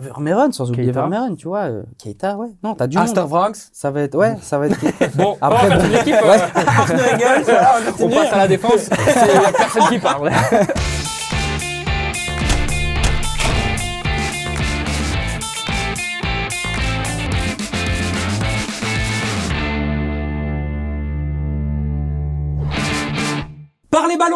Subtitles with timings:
[0.00, 1.00] Vermeeren, sans oublier Keita.
[1.00, 1.60] Vermeeren, tu vois.
[1.64, 2.48] euh, Keita, ouais.
[2.62, 3.28] Non, t'as du Aster monde.
[3.28, 3.56] Franks.
[3.72, 4.78] Ça va être, ouais, ça va être.
[5.16, 6.40] Bon, Après, bon, l'équipe, ouais.
[6.56, 7.54] euh,
[8.00, 8.80] on on passe à la défense.
[8.90, 10.30] C'est personne qui parle.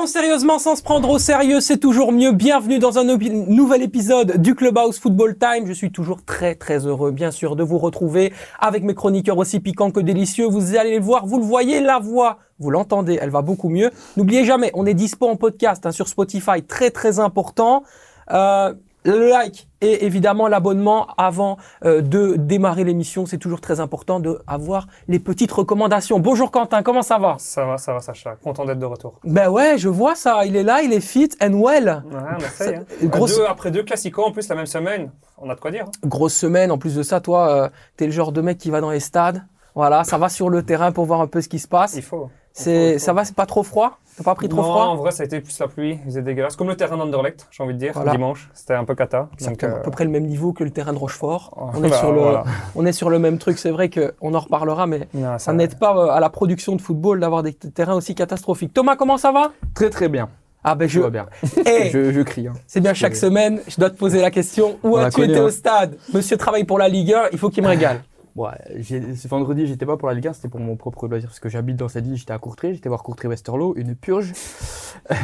[0.06, 2.32] Sérieusement sans se prendre au sérieux, c'est toujours mieux.
[2.32, 5.66] Bienvenue dans un nouvel épisode du Clubhouse Football Time.
[5.66, 9.60] Je suis toujours très très heureux, bien sûr, de vous retrouver avec mes chroniqueurs aussi
[9.60, 10.46] piquants que délicieux.
[10.46, 13.90] Vous allez le voir, vous le voyez, la voix, vous l'entendez, elle va beaucoup mieux.
[14.18, 17.82] N'oubliez jamais, on est dispo en podcast hein, sur Spotify, très très important.
[18.30, 18.74] Euh,
[19.04, 24.40] le like et évidemment l'abonnement avant euh, de démarrer l'émission, c'est toujours très important de
[24.46, 26.18] avoir les petites recommandations.
[26.20, 27.36] Bonjour Quentin, comment ça va?
[27.38, 28.36] Ça va, ça va, Sacha.
[28.36, 29.20] Content d'être de retour.
[29.24, 30.44] ben ouais, je vois ça.
[30.46, 32.02] Il est là, il est fit and well.
[32.10, 32.76] Ouais, on essaye.
[32.76, 32.84] Hein.
[33.04, 35.84] Grosse, Deux- après deux classicos en plus la même semaine, on a de quoi dire.
[35.86, 36.06] hein.
[36.08, 36.70] grosse semaine.
[36.70, 39.00] En plus de ça, toi, euh, t'es le genre de mec qui va dans les
[39.00, 39.44] stades.
[39.74, 41.94] Voilà, ça va sur le terrain pour voir un peu ce qui se passe.
[41.96, 42.30] Il faut.
[42.56, 43.98] C'est, ça va, c'est pas trop froid?
[44.16, 44.84] T'as pas pris trop non, froid?
[44.84, 45.98] en vrai, ça a été plus la pluie.
[46.06, 46.54] Ils étaient dégueulasses.
[46.54, 48.12] Comme le terrain d'Anderlecht, j'ai envie de dire, Voilà.
[48.12, 48.48] dimanche.
[48.54, 49.28] C'était un peu cata.
[49.44, 51.52] Donc, euh, à peu près le même niveau que le terrain de Rochefort.
[51.56, 52.44] oh, On est, bah, sur le, voilà.
[52.76, 53.58] on est sur le même truc.
[53.58, 56.80] C'est vrai qu'on en reparlera, mais Non, ça n'aide pas euh, à la production de
[56.80, 58.72] football d'avoir des terrains aussi catastrophiques.
[58.72, 59.50] Thomas, comment ça va?
[59.74, 60.28] Très très bien.
[60.62, 61.26] Ah ben je, bien.
[61.92, 62.46] Je, je crie.
[62.46, 62.54] Hein.
[62.66, 64.78] c'est bien chaque semaine, je dois te poser la question.
[64.82, 65.42] Où as-tu été hein.
[65.42, 65.98] au stade?
[66.14, 68.00] Monsieur travaille pour la Ligue 1, il faut qu'il me régale.
[68.36, 68.48] Bon,
[68.82, 71.48] ce vendredi, j'étais pas pour la Ligue 1, c'était pour mon propre loisir parce que
[71.48, 72.16] j'habite dans cette ville.
[72.16, 74.32] J'étais à Courtrai, j'étais voir Courtrai Westerlo, une purge.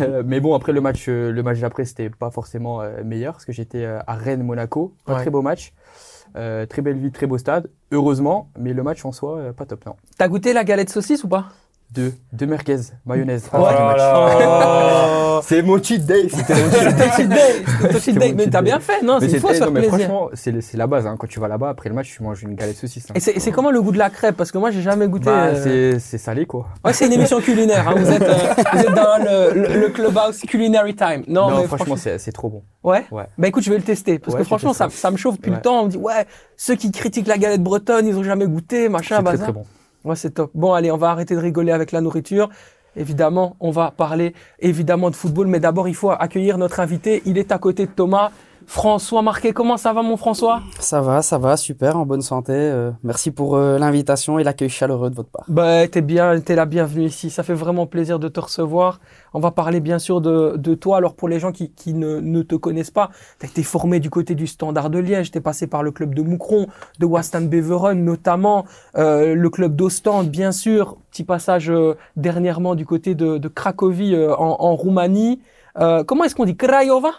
[0.02, 3.34] Euh, mais bon, après le match, euh, le match d'après, c'était pas forcément euh, meilleur
[3.34, 5.20] parce que j'étais euh, à Rennes, Monaco, un Ouais.
[5.22, 5.72] très beau match,
[6.34, 7.70] très belle ville, très beau stade.
[7.92, 9.94] Heureusement, mais le match en soi, pas top non.
[10.18, 11.46] T'as goûté la galette saucisse ou pas?
[11.92, 13.50] Deux, deux merguez, mayonnaise.
[13.52, 15.40] Oh.
[15.42, 16.28] C'est mon cheat day.
[16.28, 16.70] C'était mon
[17.16, 17.64] cheat day.
[17.98, 19.98] C'était day, Mais t'as bien fait, non C'est faire mais plaisir.
[20.06, 21.06] franchement, c'est la base.
[21.06, 21.16] Hein.
[21.18, 23.06] Quand tu vas là-bas, après le match, tu manges une galette saucisse.
[23.10, 23.14] hein.
[23.16, 24.36] Et c'est comment le goût de la crêpe?
[24.36, 25.24] Parce que moi j'ai jamais goûté.
[25.26, 26.68] Bah, euh, c'est salé quoi.
[26.84, 27.88] Ouais, c'est une émission culinaire.
[27.88, 27.94] hein.
[27.96, 28.34] Vous, êtes, euh,
[28.72, 31.24] vous êtes dans le, le, le clubhouse culinary time.
[31.26, 32.62] Non, Non, mais franchement, c'est trop bon.
[32.84, 33.04] Ouais?
[33.10, 33.24] Ouais.
[33.36, 35.60] Bah écoute, je vais le tester parce Ouais, que franchement, ça, me chauffe depuis le
[35.60, 35.80] temps.
[35.82, 36.26] On me dit ouais,
[36.56, 39.64] ceux qui critiquent la galette bretonne, ils ont jamais goûté, machin, C'est très bon.
[40.04, 40.50] Ouais, c'est top.
[40.54, 42.48] Bon, allez, on va arrêter de rigoler avec la nourriture.
[42.96, 47.22] Évidemment, on va parler évidemment de football, mais d'abord, il faut accueillir notre invité.
[47.26, 48.30] Il est à côté de Thomas.
[48.66, 50.62] François Marquet, comment ça va, mon François?
[50.78, 52.52] Ça va, ça va, super, en bonne santé.
[52.52, 55.44] euh, merci pour euh, l'invitation et l'accueil chaleureux de votre part.
[55.48, 57.30] Bah, t'es bien, t'es la bienvenue ici.
[57.30, 59.00] Ça fait vraiment plaisir de te recevoir.
[59.34, 60.98] On va parler bien sûr de, de toi.
[60.98, 64.10] Alors pour les gens qui, qui ne, ne te connaissent pas, t'as été formé du
[64.10, 65.30] côté du Standard de Liège.
[65.30, 66.66] T'es passé par le club de Moucron,
[66.98, 68.66] de Wastan Beveren notamment,
[68.96, 70.96] euh, le club d'Ostende bien sûr.
[71.10, 71.72] Petit passage
[72.16, 75.40] dernièrement du côté de, de Cracovie en, en Roumanie.
[76.06, 76.56] Comment est-ce qu'on dit?
[76.56, 77.10] Craiova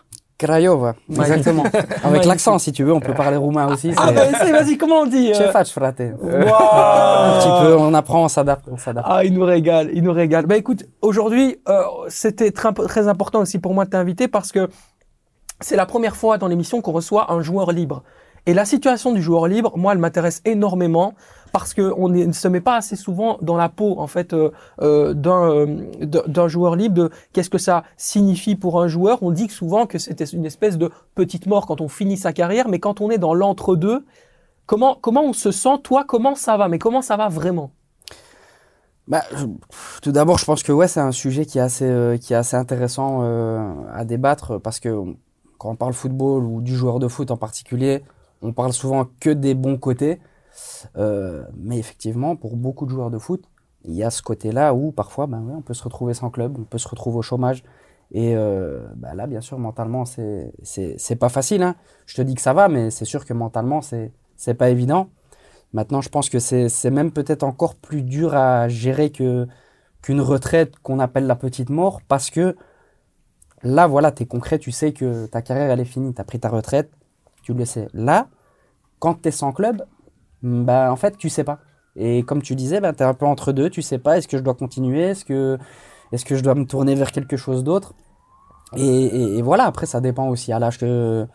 [0.41, 1.63] Craiova, exactement.
[2.03, 3.91] Avec l'accent, si tu veux, on peut parler roumain aussi.
[3.95, 6.01] Ah ben c'est, vas-y, comment on dit Ce euh, frate.
[6.01, 9.07] Un petit peu, on apprend, on s'adapte, on s'adapte.
[9.09, 10.47] Ah, il nous régale, il nous régale.
[10.47, 14.69] Bah écoute, aujourd'hui, euh, c'était très, très important aussi pour moi de t'inviter parce que
[15.59, 18.01] c'est la première fois dans l'émission qu'on reçoit un joueur libre.
[18.47, 21.13] Et la situation du joueur libre, moi, elle m'intéresse énormément
[21.51, 24.51] parce que on ne se met pas assez souvent dans la peau en fait euh,
[24.81, 25.65] euh, d'un euh,
[26.05, 26.95] d'un joueur libre.
[26.95, 30.77] De qu'est-ce que ça signifie pour un joueur On dit souvent que c'était une espèce
[30.77, 34.05] de petite mort quand on finit sa carrière, mais quand on est dans l'entre-deux,
[34.65, 36.67] comment on se sent Toi, comment ça va?
[36.67, 37.71] Mais comment ça va vraiment?
[39.07, 39.23] Bah,
[40.01, 43.21] tout d'abord, je pense que ouais, c'est un sujet qui est assez, intéressant
[43.93, 45.03] à débattre parce que
[45.57, 48.03] quand on parle football ou du joueur de foot en particulier,
[48.41, 50.19] on parle souvent que des bons côtés.
[50.97, 53.43] Euh, mais effectivement, pour beaucoup de joueurs de foot,
[53.83, 56.57] il y a ce côté-là où parfois, ben ouais, on peut se retrouver sans club,
[56.57, 57.63] on peut se retrouver au chômage.
[58.11, 61.63] Et euh, bah là, bien sûr, mentalement, c'est pas facile.
[61.63, 61.75] Hein.
[62.05, 65.09] Je te dis que ça va, mais c'est sûr que mentalement, c'est pas évident.
[65.73, 69.47] Maintenant, je pense que c'est c'est même peut-être encore plus dur à gérer que
[70.01, 72.55] qu'une retraite qu'on appelle la petite mort, parce que
[73.63, 76.23] là, voilà, tu es concret, tu sais que ta carrière, elle est finie, tu as
[76.25, 76.91] pris ta retraite,
[77.43, 77.87] tu le sais.
[77.93, 78.27] Là,
[78.99, 79.85] quand tu es sans club,
[80.43, 81.59] bah, en fait, tu sais pas.
[81.95, 84.27] Et comme tu disais, bah, tu es un peu entre deux, tu sais pas, est-ce
[84.27, 85.57] que je dois continuer, est-ce que,
[86.11, 87.93] est que je dois me tourner vers quelque chose d'autre?
[88.77, 91.27] Et, voilà, après, ça dépend aussi à l'âge que,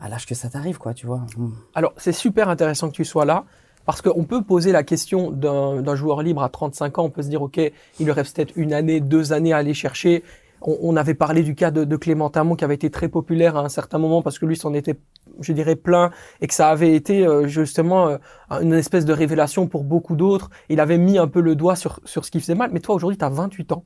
[0.00, 1.24] à l'âge que ça t'arrive, quoi, tu vois.
[1.36, 1.50] Mm.
[1.74, 3.44] Alors, c'est super intéressant que tu sois là.
[3.86, 7.22] Parce qu'on peut poser la question d'un d'un joueur libre à 35 ans, on peut
[7.22, 10.24] se dire, OK, il lui reste peut-être une année, deux années à aller chercher.
[10.62, 13.56] On, on avait parlé du cas de, de Clément Tamon qui avait été très populaire
[13.56, 14.98] à un certain moment parce que lui s'en était,
[15.40, 16.10] je dirais, plein
[16.40, 18.18] et que ça avait été euh, justement euh,
[18.60, 20.50] une espèce de révélation pour beaucoup d'autres.
[20.68, 22.70] Il avait mis un peu le doigt sur, sur ce qui faisait mal.
[22.72, 23.84] Mais toi, aujourd'hui, tu as 28 ans,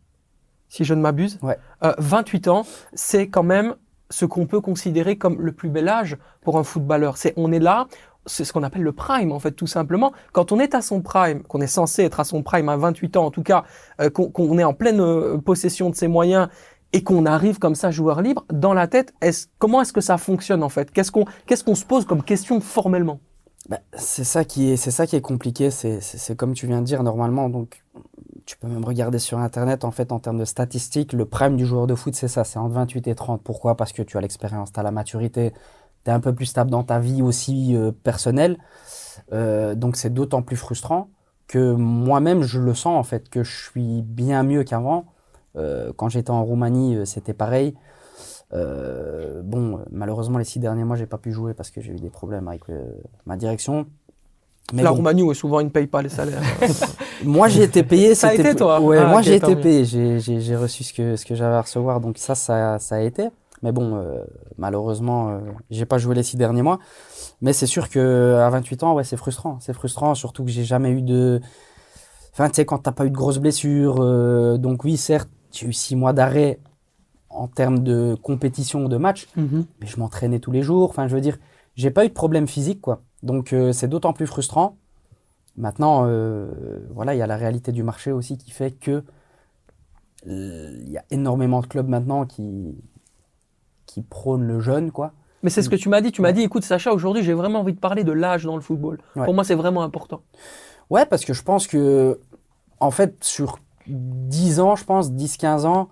[0.68, 1.38] si je ne m'abuse.
[1.42, 1.58] Ouais.
[1.84, 3.74] Euh, 28 ans, c'est quand même
[4.12, 7.16] ce qu'on peut considérer comme le plus bel âge pour un footballeur.
[7.16, 7.88] C'est on est là,
[8.26, 10.12] c'est ce qu'on appelle le prime en fait tout simplement.
[10.32, 13.16] Quand on est à son prime, qu'on est censé être à son prime à 28
[13.16, 13.64] ans en tout cas,
[14.00, 16.48] euh, qu'on est en pleine euh, possession de ses moyens
[16.92, 19.14] et qu'on arrive comme ça joueur libre, dans la tête,
[19.58, 20.90] comment est-ce que ça fonctionne en fait?
[20.90, 23.18] Qu'est-ce qu'on se pose comme question formellement?
[23.68, 25.70] Bah, c'est ça qui est, ça qui est compliqué.
[25.70, 27.48] C'est comme tu viens de dire normalement.
[27.48, 27.84] Donc,
[28.44, 29.84] tu peux même regarder sur internet.
[29.84, 32.44] En fait, en termes de statistiques, le prime du joueur de foot, c'est ça.
[32.44, 33.42] C'est entre 28 et 30.
[33.42, 33.76] Pourquoi?
[33.76, 35.52] Parce que tu as l'expérience, tu as la maturité,
[36.04, 38.58] tu es un peu plus stable dans ta vie aussi euh, personnelle.
[39.32, 41.08] Euh, donc, c'est d'autant plus frustrant
[41.48, 45.04] que moi-même, je le sens en fait que je suis bien mieux qu'avant.
[45.56, 47.74] Euh, quand j'étais en Roumanie, c'était pareil.
[48.52, 52.10] Bon, malheureusement, les six derniers mois, j'ai pas pu jouer parce que j'ai eu des
[52.10, 52.62] problèmes avec
[53.24, 53.86] ma direction.
[54.72, 56.40] Mais La bon, Roumanie, où souvent, ils ne payent pas les salaires.
[57.24, 58.14] moi, j'ai été payé.
[58.14, 59.84] Ça a été, toi Ouais, Ah, moi, j'ai été payé.
[59.84, 62.00] J'ai- reçu ce que, ce que j'avais à recevoir.
[62.00, 63.28] Donc, ça, ça, ça a été.
[63.62, 64.24] Mais bon, euh,
[64.58, 66.78] malheureusement, euh, j'ai pas joué les six derniers mois.
[67.40, 69.58] Mais c'est sûr que à 28 ans, ouais, c'est frustrant.
[69.60, 71.40] C'est frustrant, surtout que j'ai jamais eu de.
[72.32, 73.96] Enfin, tu sais, quand t'as pas eu de grosses blessures.
[74.00, 76.58] euh, donc, oui, certes, j'ai eu six mois d'arrêt
[77.30, 79.64] en termes de compétition ou de match Mhm.
[79.80, 80.90] mais je m'entraînais tous les jours.
[80.90, 81.38] Enfin, je veux dire,
[81.76, 83.02] j'ai pas eu de problème physique, quoi.
[83.22, 84.76] Donc, euh, c'est d'autant plus frustrant.
[85.56, 86.06] Maintenant,
[86.94, 89.04] voilà, il y a la réalité du marché aussi qui fait que
[90.26, 92.74] il y a énormément de clubs maintenant qui
[93.86, 95.12] qui prônent le jeune, quoi.
[95.42, 96.12] Mais c'est ce que tu m'as dit.
[96.12, 98.62] Tu m'as dit, écoute, Sacha, aujourd'hui, j'ai vraiment envie de parler de l'âge dans le
[98.62, 98.98] football.
[99.16, 99.24] Ouais.
[99.24, 100.20] Pour moi, c'est vraiment important.
[100.88, 102.20] Ouais, parce que je pense que,
[102.78, 103.58] en fait, sur
[103.88, 105.88] 10 ans, je pense, 10-15 ans,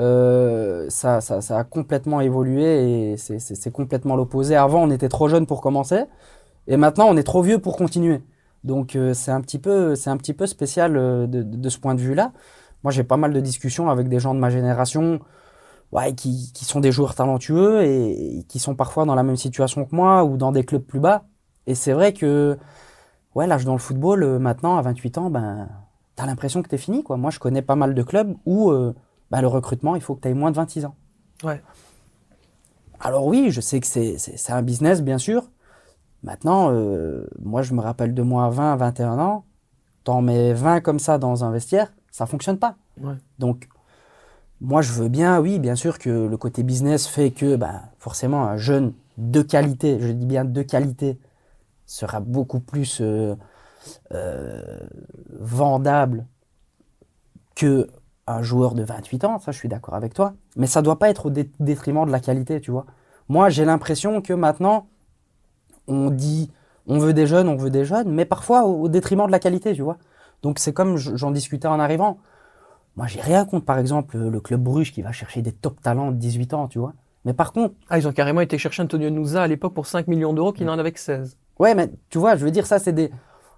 [0.00, 4.54] euh, ça, ça, ça a complètement évolué et c'est- complètement l'opposé.
[4.56, 6.04] Avant, on était trop jeune pour commencer
[6.66, 8.22] et maintenant, on est trop vieux pour continuer.
[8.64, 11.68] Donc, euh, c'est un petit peu, c'est un petit peu spécial euh, de, de, de
[11.68, 12.32] ce point de vue-là.
[12.84, 15.20] Moi, j'ai pas mal de discussions avec des gens de ma génération
[15.92, 19.36] ouais, qui, qui sont des joueurs talentueux et, et qui sont parfois dans la même
[19.36, 21.24] situation que moi ou dans des clubs plus bas.
[21.66, 22.58] Et c'est vrai que
[23.34, 25.68] ouais, l'âge dans le football, euh, maintenant, à 28 ans, ben,
[26.16, 27.16] t'as l'impression que t'es fini, quoi.
[27.16, 28.94] Moi, je connais pas mal de clubs où euh,
[29.30, 30.96] ben, le recrutement, il faut que t'aies moins de 26 ans.
[31.44, 31.62] Ouais.
[33.00, 35.50] Alors oui, je sais que c'est, c'est, c'est un business, bien sûr.
[36.24, 39.44] Maintenant, euh, moi, je me rappelle de moi à 20, 21 ans.
[40.02, 42.76] T'en mets 20 comme ça dans un vestiaire, ça fonctionne pas.
[43.00, 43.14] Ouais.
[43.38, 43.68] Donc,
[44.60, 48.44] moi, je veux bien, oui, bien sûr que le côté business fait que, ben, forcément,
[48.44, 51.18] un jeune de qualité, je dis bien de qualité,
[51.86, 53.34] sera beaucoup plus euh,
[54.12, 54.78] euh,
[55.38, 56.26] vendable
[57.54, 57.88] que
[58.26, 59.38] un joueur de 28 ans.
[59.38, 60.34] Ça, je suis d'accord avec toi.
[60.56, 62.86] Mais ça doit pas être au dé- détriment de la qualité, tu vois.
[63.28, 64.88] Moi, j'ai l'impression que maintenant,
[65.86, 66.50] on dit,
[66.86, 69.74] on veut des jeunes, on veut des jeunes, mais parfois au, détriment de la qualité,
[69.74, 69.98] tu vois.
[70.42, 72.18] Donc, c'est comme j'en discutais en arrivant.
[72.98, 76.10] Moi, j'ai rien contre, par exemple, le club Bruges qui va chercher des top talents
[76.10, 76.94] de 18 ans, tu vois.
[77.24, 80.08] Mais par contre, Ah, ils ont carrément été chercher Antonio Nusa à l'époque pour 5
[80.08, 81.36] millions d'euros, qu'il n'en avait que 16.
[81.60, 83.12] Ouais, mais tu vois, je veux dire, ça, c'est des,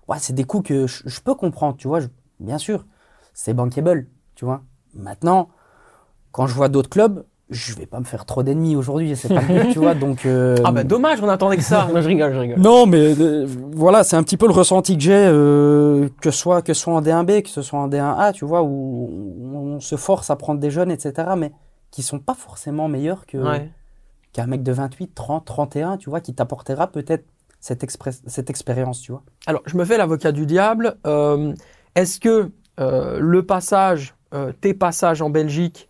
[0.08, 2.00] ouais, c'est des coups que je, je peux comprendre, tu vois.
[2.00, 2.08] je-
[2.38, 2.84] bien sûr,
[3.32, 4.62] c'est bankable, tu vois.
[4.94, 5.48] Maintenant,
[6.32, 9.40] quand je vois d'autres clubs, je vais pas me faire trop d'ennemis aujourd'hui, c'est pas
[9.42, 9.94] le but, tu vois.
[9.94, 11.88] Donc, euh, Ah, bah dommage, on attendait que ça.
[11.92, 12.58] non, je rigole, je rigole.
[12.60, 16.38] non, mais euh, voilà, c'est un petit peu le ressenti que j'ai, euh, que, ce
[16.38, 19.10] soit, que ce soit en D1B, que ce soit en D1A, tu vois, où
[19.52, 21.52] on, on se force à prendre des jeunes, etc., mais
[21.90, 23.68] qui sont pas forcément meilleurs que, Ouais.
[24.32, 27.24] qu'un mec de 28, 30, 31, tu vois, qui t'apportera peut-être
[27.58, 29.22] cette, express- cette expérience, tu vois.
[29.46, 30.96] Alors, je me fais l'avocat du diable.
[31.06, 31.52] Euh,
[31.96, 35.88] Est-ce que euh, le passage, euh, tes passages en Belgique,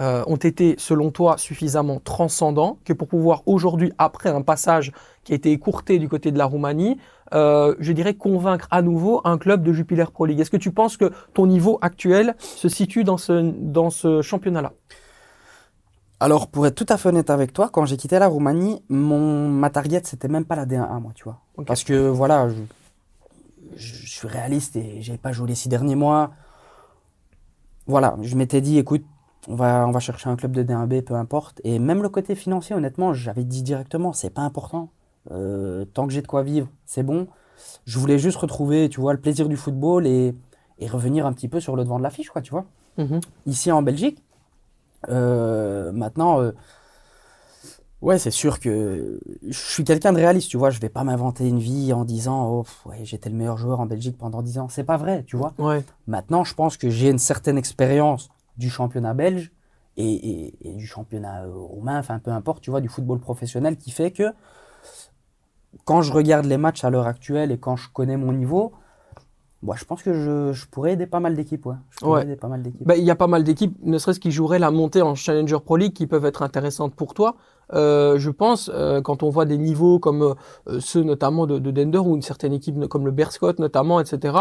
[0.00, 4.92] euh, ont été, selon toi, suffisamment transcendants que pour pouvoir aujourd'hui, après un passage
[5.24, 6.96] qui a été écourté du côté de la Roumanie,
[7.34, 10.40] euh, je dirais convaincre à nouveau un club de Jupiler Pro League?
[10.40, 14.72] Est-ce que tu penses que ton niveau actuel se situe dans ce, dans ce championnat-là?
[16.18, 19.48] Alors, pour être tout à fait honnête avec toi, quand j'ai quitté la Roumanie, mon,
[19.48, 21.40] ma target, c'était même pas la D1A, moi, tu vois.
[21.66, 22.56] Parce que, voilà, je,
[23.76, 26.30] je suis réaliste et j'ai pas joué les six derniers mois.
[27.86, 29.04] Voilà, je m'étais dit, écoute,
[29.48, 31.60] on va, on va chercher un club de D1B, peu importe.
[31.64, 34.90] Et même le côté financier, honnêtement, j'avais dit directement, c'est pas important.
[35.30, 37.26] Euh, tant que j'ai de quoi vivre, c'est bon.
[37.84, 40.34] Je voulais juste retrouver, tu vois, le plaisir du football et,
[40.78, 42.64] et revenir un petit peu sur le devant de l'affiche, quoi, tu vois
[42.98, 43.20] Mhm.
[43.46, 44.22] ici en Belgique.
[45.08, 46.52] Euh, maintenant, euh,
[48.02, 50.70] ouais, c'est sûr que je suis quelqu'un de réaliste, tu vois.
[50.70, 53.86] Je vais pas m'inventer une vie en disant, oh, ouais, j'étais le meilleur joueur en
[53.86, 54.68] Belgique pendant 10 ans.
[54.68, 55.54] C'est pas vrai, tu vois.
[55.58, 55.82] Ouais.
[56.06, 59.52] Maintenant, je pense que j'ai une certaine expérience du championnat belge
[59.96, 64.10] et, du championnat euh, roumain, enfin peu importe, tu vois, du football professionnel qui fait
[64.10, 64.32] que
[65.84, 68.72] quand je regarde les matchs à l'heure actuelle et quand je connais mon niveau,
[69.62, 71.74] Moi, je pense que je, je pourrais aider pas mal d'équipes, ouais.
[71.90, 72.22] Je pourrais Ouais.
[72.24, 72.86] aider pas mal d'équipes.
[72.86, 75.58] Bah, Il y a pas mal d'équipes, ne serait-ce qui joueraient la montée en Challenger
[75.62, 77.34] Pro League, qui peuvent être intéressantes pour toi.
[77.74, 80.34] Euh, je pense, euh, quand on voit des niveaux comme
[80.66, 84.34] euh, ceux notamment de, de Dender ou une certaine équipe comme le Berscott notamment, etc.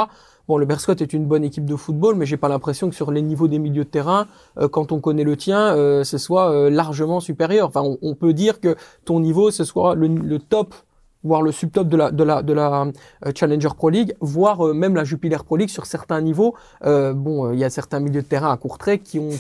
[0.48, 3.12] Bon, le Berscott est une bonne équipe de football, mais j'ai pas l'impression que sur
[3.12, 4.26] les niveaux des milieux de terrain,
[4.58, 7.68] euh, quand on connaît le tien, euh, ce soit euh, largement supérieur.
[7.68, 10.74] Enfin, on, on peut dire que ton niveau, ce soit le, le top
[11.24, 12.88] voire le subtop de la de la de la
[13.26, 16.56] euh, Challenger Pro League, voire euh, même la Jupiler Pro League sur certains niveaux.
[16.86, 19.32] Euh, bon, euh, il y a certains milieux de terrain à Courtrai qui ont,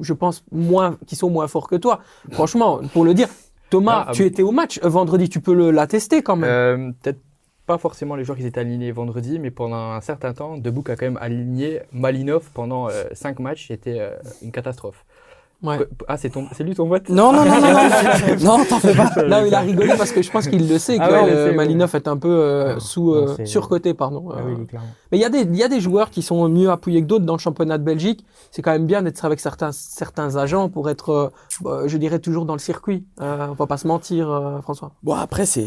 [0.00, 2.00] je pense, moins, qui sont moins forts que toi.
[2.32, 3.28] Franchement, pour le dire,
[3.70, 6.94] Thomas, Ah, tu ah, étais au match vendredi, tu peux le l'attester quand même.
[7.02, 7.20] Peut-être
[7.66, 10.94] pas forcément les joueurs qui étaient alignés vendredi, mais pendant un certain temps, Debouk a
[10.94, 13.66] quand même aligné Malinov pendant 5 matchs.
[13.66, 14.00] C'était
[14.40, 15.04] une catastrophe.
[15.62, 15.78] Ouais.
[16.06, 18.94] Ah, c'est ton- c'est lui ton vote Non, non, non, non, non, non, t'en fais
[18.94, 19.10] pas.
[19.22, 21.44] Là, il a rigolé parce que je pense qu'il le sait Ah que ouais, euh,
[21.44, 21.56] sait, ouais.
[21.56, 24.28] Malinov est un peu euh, Ah, sous euh, surcoté, pardon.
[24.32, 24.66] Ah Euh, oui.
[25.10, 27.06] Mais il y a des il y a des joueurs qui sont mieux appuyés que
[27.06, 28.24] d'autres dans le championnat de Belgique.
[28.50, 31.28] C'est quand même bien d'être avec certains certains agents pour être, euh,
[31.64, 33.06] euh, je dirais, toujours dans le circuit.
[33.22, 34.92] Euh, on va pas se mentir, euh, François.
[35.02, 35.66] Bon, après, c'est,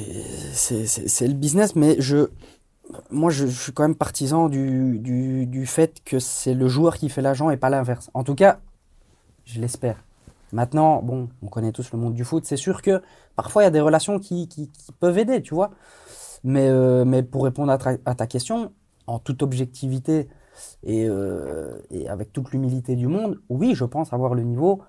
[0.54, 2.28] c'est le business, mais je,
[3.12, 6.98] moi, je, je suis quand même partisan du, du, du fait que c'est le joueur
[6.98, 8.10] qui fait l'agent et pas l'inverse.
[8.14, 8.60] En tout cas,
[9.50, 10.04] je l'espère.
[10.52, 12.46] Maintenant, bon, on connaît tous le monde du foot.
[12.46, 13.02] C'est sûr que
[13.36, 14.50] parfois, il y a des relations qui,
[15.00, 15.72] peuvent aider, tu vois.
[16.44, 18.72] Mais, euh, mais pour répondre à, ta- question,
[19.08, 20.30] en toute objectivité
[20.84, 24.82] et, euh, et avec toute l'humilité du monde, oui, je pense avoir le niveau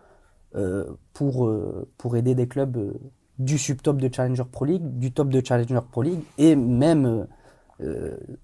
[0.54, 1.50] euh, pour,
[1.98, 2.94] pour aider des clubs
[3.38, 7.26] du subtop de Challenger Pro League, du top de Challenger Pro League et même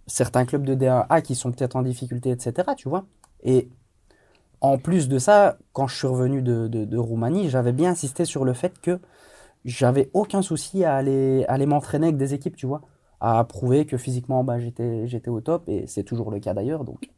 [0.07, 2.71] certains clubs de D1A qui sont peut-être en difficulté, etc.
[2.77, 3.05] Tu vois.
[3.43, 3.69] Et
[4.61, 8.25] en plus de ça, quand je suis revenu de, de, de Roumanie, j'avais bien insisté
[8.25, 8.99] sur le fait que
[9.65, 12.83] j'avais aucun souci à aller, à aller m'entraîner avec des équipes, tu vois,
[13.21, 16.85] à prouver que physiquement bah, j'étais, j'étais au top et c'est toujours le cas d'ailleurs.
[16.85, 17.11] Donc,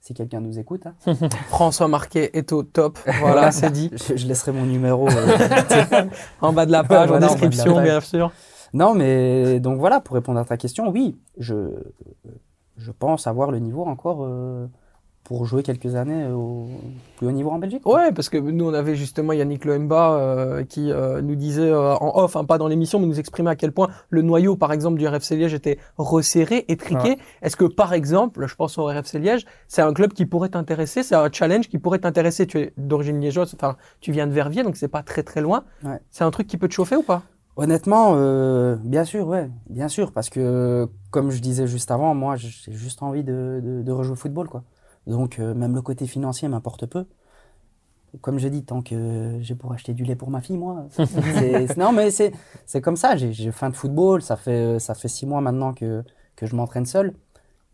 [0.00, 0.94] si quelqu'un nous écoute, hein,
[1.48, 2.98] François Marquet est au top.
[3.20, 3.90] Voilà, c'est dit.
[3.92, 5.08] je, je laisserai mon numéro.
[5.08, 6.04] euh,
[6.40, 8.32] En bas de la page, Voilà, en de description, bien sûr.
[8.72, 11.70] Non, mais donc voilà, pour répondre à ta question, oui, je,
[12.76, 14.66] je pense avoir le niveau encore euh,
[15.30, 16.66] pour jouer quelques années au
[17.16, 17.86] plus haut niveau en Belgique.
[17.86, 21.94] Ouais, parce que nous, on avait justement Yannick Loemba euh, qui euh, nous disait euh,
[21.94, 24.72] en off, hein, pas dans l'émission, mais nous exprimait à quel point le noyau, par
[24.72, 27.16] exemple, du RFC Liège était resserré, étriqué.
[27.42, 31.04] Est-ce que, par exemple, je pense au RFC Liège, c'est un club qui pourrait t'intéresser,
[31.04, 32.48] c'est un challenge qui pourrait t'intéresser.
[32.48, 35.62] Tu es d'origine liégeoise, enfin, tu viens de Verviers, donc c'est pas très très loin.
[35.84, 36.00] Ouais.
[36.10, 37.22] C'est un truc qui peut te chauffer ou pas?
[37.54, 42.34] Honnêtement, euh, bien sûr, ouais, bien sûr, parce que comme je disais juste avant, moi,
[42.34, 44.64] j'ai juste envie de, de, de rejouer au football, quoi.
[45.06, 47.06] Donc, euh, même le côté financier m'importe peu.
[48.22, 50.86] Comme j'ai dit, tant que j'ai pour acheter du lait pour ma fille, moi.
[51.76, 53.16] non, mais c'est comme ça.
[53.16, 54.20] J'ai j'ai faim de football.
[54.22, 56.02] Ça fait ça fait six mois maintenant que
[56.34, 57.14] que je m'entraîne seul.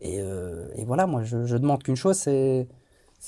[0.01, 2.67] Et, euh, et voilà, moi, je, je demande qu'une chose, c'est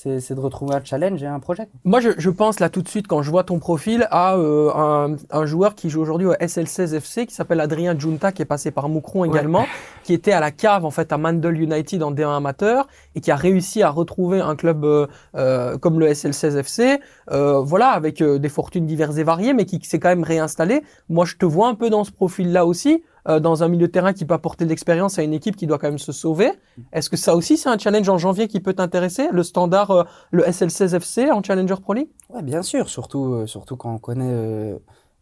[0.02, 1.68] c'est c'est de retrouver un challenge et un projet.
[1.84, 4.70] Moi, je, je pense là tout de suite, quand je vois ton profil, à euh,
[4.74, 8.46] un, un joueur qui joue aujourd'hui au SL16 FC, qui s'appelle Adrien Junta, qui est
[8.46, 9.66] passé par Moucron également,
[10.04, 13.30] qui était à la cave en fait à Mandel United en D1 amateur et qui
[13.30, 18.20] a réussi à retrouver un club euh, euh, comme le SL16 FC, euh, voilà, avec
[18.22, 20.82] euh, des fortunes diverses et variées, mais qui s'est quand même réinstallé.
[21.08, 23.02] Moi, je te vois un peu dans ce profil-là aussi.
[23.30, 25.66] Euh, dans un milieu de terrain qui peut apporter de l'expérience à une équipe qui
[25.66, 26.50] doit quand même se sauver.
[26.92, 30.04] Est-ce que ça aussi c'est un challenge en janvier qui peut t'intéresser Le standard, euh,
[30.30, 32.08] le SL16 FC en Challenger Pro League?
[32.28, 34.74] Ouais, bien sûr, surtout, euh, surtout quand on connaît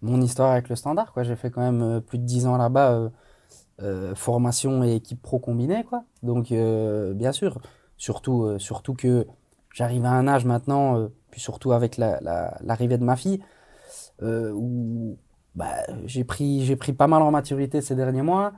[0.03, 1.13] mon histoire avec le standard.
[1.23, 3.11] J'ai fait quand même plus de 10 ans là-bas,
[4.15, 5.85] formation et équipe pro combinée.
[6.23, 6.53] Donc,
[7.15, 7.59] bien sûr,
[7.97, 9.27] surtout, surtout que
[9.73, 13.41] j'arrive à un âge maintenant, puis surtout avec la- la- l'arrivée de ma fille,
[14.23, 15.17] où
[15.59, 15.75] bah,
[16.07, 18.53] j'ai pris, pris pas mal en maturité ces derniers mois.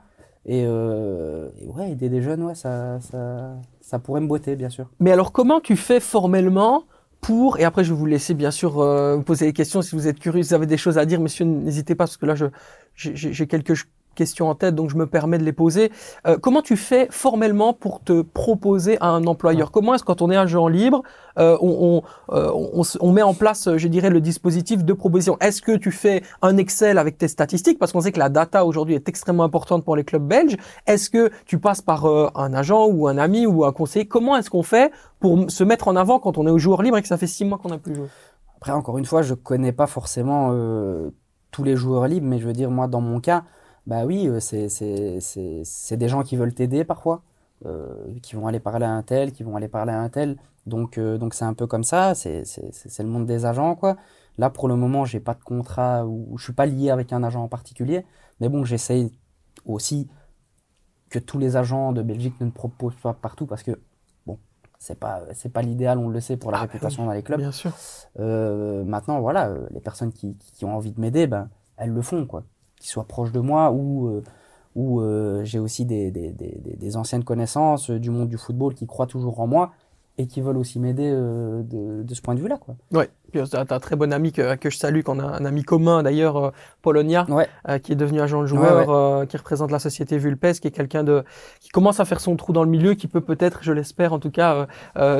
[0.45, 4.87] Et, euh, ouais, aider des jeunes, ouais, ça, ça, ça pourrait me botter, bien sûr.
[4.99, 6.83] Mais alors, comment tu fais formellement
[7.19, 10.07] pour, et après je vais vous laisser bien sûr euh, poser des questions si vous
[10.07, 12.33] êtes curieux, si vous avez des choses à dire, messieurs, n'hésitez pas, parce que là,
[12.33, 12.47] je-
[12.95, 13.75] j'ai quelques
[14.15, 15.91] questions en tête, donc je me permets de les poser.
[16.27, 19.71] Euh, comment tu fais formellement pour te proposer à un employeur?
[19.71, 21.03] Comment est-ce quand on est agent libre,
[21.39, 25.37] euh, on, on, euh, on, met en place, je dirais, le dispositif de proposition?
[25.39, 27.79] Est-ce que tu fais un Excel avec tes statistiques?
[27.79, 30.57] Parce qu'on sait que la data aujourd'hui est extrêmement importante pour les clubs belges.
[30.87, 34.07] Est-ce que tu passes par un agent ou un ami ou un conseiller?
[34.07, 36.97] Comment est-ce qu'on fait pour se mettre en avant quand on est au joueur libre
[36.97, 38.07] et que ça fait six mois qu'on n'a plus joué?
[38.57, 40.53] Après, encore une fois, je connais pas forcément
[41.51, 43.43] tous les joueurs libres, mais je veux dire, moi, dans mon cas,
[43.87, 47.23] bah oui, euh, c'est des gens qui veulent t'aider parfois,
[47.65, 50.37] euh, qui vont aller parler à un tel, qui vont aller parler à un tel.
[50.67, 52.43] Donc, euh, donc c'est un peu comme ça, c'est
[52.99, 53.97] le monde des agents, quoi.
[54.37, 57.23] Là, pour le moment, j'ai pas de contrat ou je suis pas lié avec un
[57.23, 58.05] agent en particulier,
[58.39, 59.11] mais bon, j'essaye
[59.65, 60.07] aussi
[61.09, 63.77] que tous les agents de Belgique ne proposent pas partout parce que
[64.25, 64.39] bon,
[64.79, 67.23] c'est pas c'est pas l'idéal, on le sait pour la Ah, bah réputation dans les
[67.23, 67.39] clubs.
[67.39, 67.73] Bien sûr.
[68.19, 72.25] Euh, maintenant, voilà, les personnes qui, qui ont envie de m'aider, ben, elles le font,
[72.25, 72.43] quoi.
[72.81, 74.23] Qu'ils soient proches de moi ou, euh,
[74.75, 78.87] ou euh, j'ai aussi des, des, des, anciennes connaissances euh, du monde du football qui
[78.87, 79.69] croient toujours en moi
[80.17, 82.75] et qui veulent aussi m'aider euh, de, de ce point de vue-là, quoi.
[82.91, 83.07] Ouais.
[83.31, 85.45] Puis euh, t'as t'as un très bon ami que, que je salue, qu'on a un
[85.45, 87.47] ami commun d'ailleurs, Polonia, Ouais.
[87.81, 88.89] qui est devenu agent de joueur,
[89.21, 91.23] Ouais, qui représente la société Vulpes, qui est quelqu'un de
[91.59, 94.19] qui commence à faire son trou dans le milieu, qui peut peut-être, je l'espère en
[94.19, 94.65] tout cas,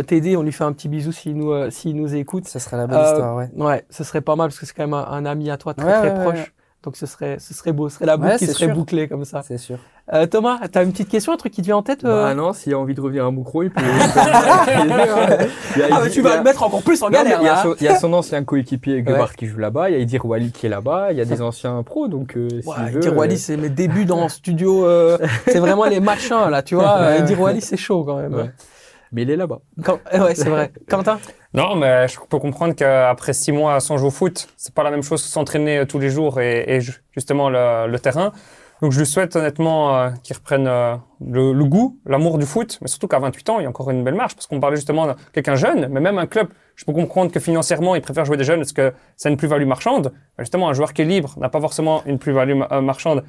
[0.07, 0.35] t'aider.
[0.35, 2.47] On lui fait un petit bisou s'il nous s'il nous écoute.
[2.47, 3.49] Ce serait la Euh, histoire, ouais.
[3.55, 5.73] Ouais, ce serait pas mal parce que c'est quand même un, un ami à toi
[5.75, 6.53] très très proche.
[6.83, 8.73] Donc ce serait ce serait beau, ce serait la boucle Ouais, qui serait sûr.
[8.75, 9.43] bouclée comme ça.
[9.47, 9.77] C'est sûr.
[10.13, 12.33] Euh, Thomas, t'as une petite question, un truc qui te vient en tête euh Bah
[12.33, 13.81] non, s'il a envie de revenir à Moucron, il peut.
[14.85, 17.11] il a- Ah, mais tu vas il y a- le mettre encore plus en Non,
[17.11, 19.35] galère il, y a son, il y a son ancien coéquipier Guevard Ouais.
[19.37, 21.41] qui joue là-bas, il y a Idir Wali qui est là-bas, il y a des
[21.41, 24.85] anciens pros, donc euh, Ouais, Edir Wali, euh, c'est mes débuts dans le studio.
[24.85, 27.15] euh, c'est vraiment les machins là, tu vois.
[27.19, 28.51] Edir Wali, c'est chaud quand même.
[29.11, 29.59] Mais il est là-bas.
[29.83, 30.71] Quand- eh ouais, c'est vrai.
[30.89, 31.19] Quentin?
[31.53, 34.91] Non, mais je peux comprendre qu'après six mois sans jouer au foot, c'est pas la
[34.91, 38.31] même chose que s'entraîner euh, tous les jours et, et ju- justement le, le terrain.
[38.81, 42.79] Donc je lui souhaite honnêtement euh, qu'il reprenne euh, le, le goût, l'amour du foot,
[42.81, 44.77] mais surtout qu'à 28 ans, il y a encore une belle marche parce qu'on parlait
[44.77, 48.25] justement de quelqu'un jeune, mais même un club, je peux comprendre que financièrement, il préfère
[48.25, 50.11] jouer des jeunes parce que c'est une plus-value marchande.
[50.37, 53.23] Mais justement, un joueur qui est libre n'a pas forcément une plus-value ma- euh, marchande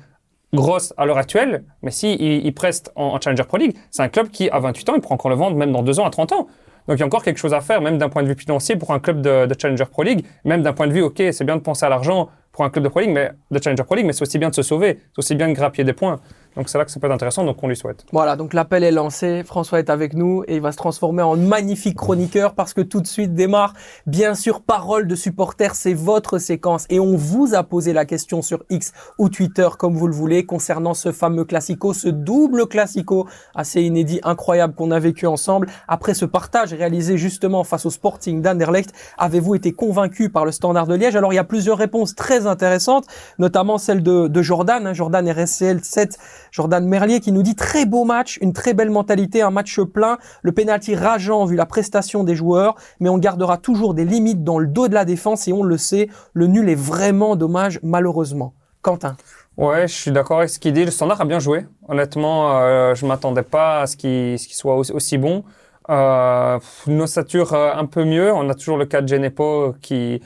[0.54, 4.09] grosse à l'heure actuelle, mais si il, preste en, en Challenger Pro League, c'est un
[4.09, 6.11] club qui, à 28 ans, il pourra encore le vendre même dans deux ans à
[6.11, 6.47] 30 ans.
[6.88, 8.76] Donc il y a encore quelque chose à faire, même d'un point de vue financier
[8.76, 11.44] pour un club de, de Challenger Pro League, même d'un point de vue, ok, c'est
[11.44, 13.94] bien de penser à l'argent pour un club de Pro League, mais de Challenger Pro
[13.94, 16.21] League, mais c'est aussi bien de se sauver, c'est aussi bien de grappiller des points.
[16.56, 18.04] Donc c'est là que ça peut être intéressant, donc on lui souhaite.
[18.12, 19.42] Voilà, donc l'appel est lancé.
[19.44, 23.00] François est avec nous et il va se transformer en magnifique chroniqueur parce que tout
[23.00, 23.75] de suite démarre,
[24.06, 28.42] bien sûr, parole de supporter, c'est votre séquence et on vous a posé la question
[28.42, 33.26] sur X ou Twitter, comme vous le voulez, concernant ce fameux classico, ce double classico
[33.54, 35.68] assez inédit, incroyable qu'on a vécu ensemble.
[35.88, 40.87] Après ce partage réalisé justement face au Sporting d'Anderlecht, avez-vous été convaincu par le Standard
[40.87, 41.16] de Liège?
[41.16, 43.06] Alors il y a plusieurs réponses très intéressantes,
[43.38, 46.18] notamment celle de, de Jordan, hein, Jordan RSCL 7
[46.52, 50.18] Jordan Merlier qui nous dit très beau match, une très belle mentalité, un match plein,
[50.42, 54.59] le penalty rageant vu la prestation des joueurs, mais on gardera toujours des limites dans
[54.59, 58.55] le dos de la défense et on le sait, le nul est vraiment dommage malheureusement.
[58.83, 59.16] Quentin.
[59.57, 60.85] Ouais, je suis d'accord avec ce qu'il dit.
[60.85, 61.66] Le standard a bien joué.
[61.88, 65.44] Honnêtement, euh, je m'attendais pas à ce qu'il soit aussi, bon.
[65.90, 68.33] Euh, pff, une ossature euh, un peu mieux.
[68.33, 70.20] On a toujours le cas de Genepo qui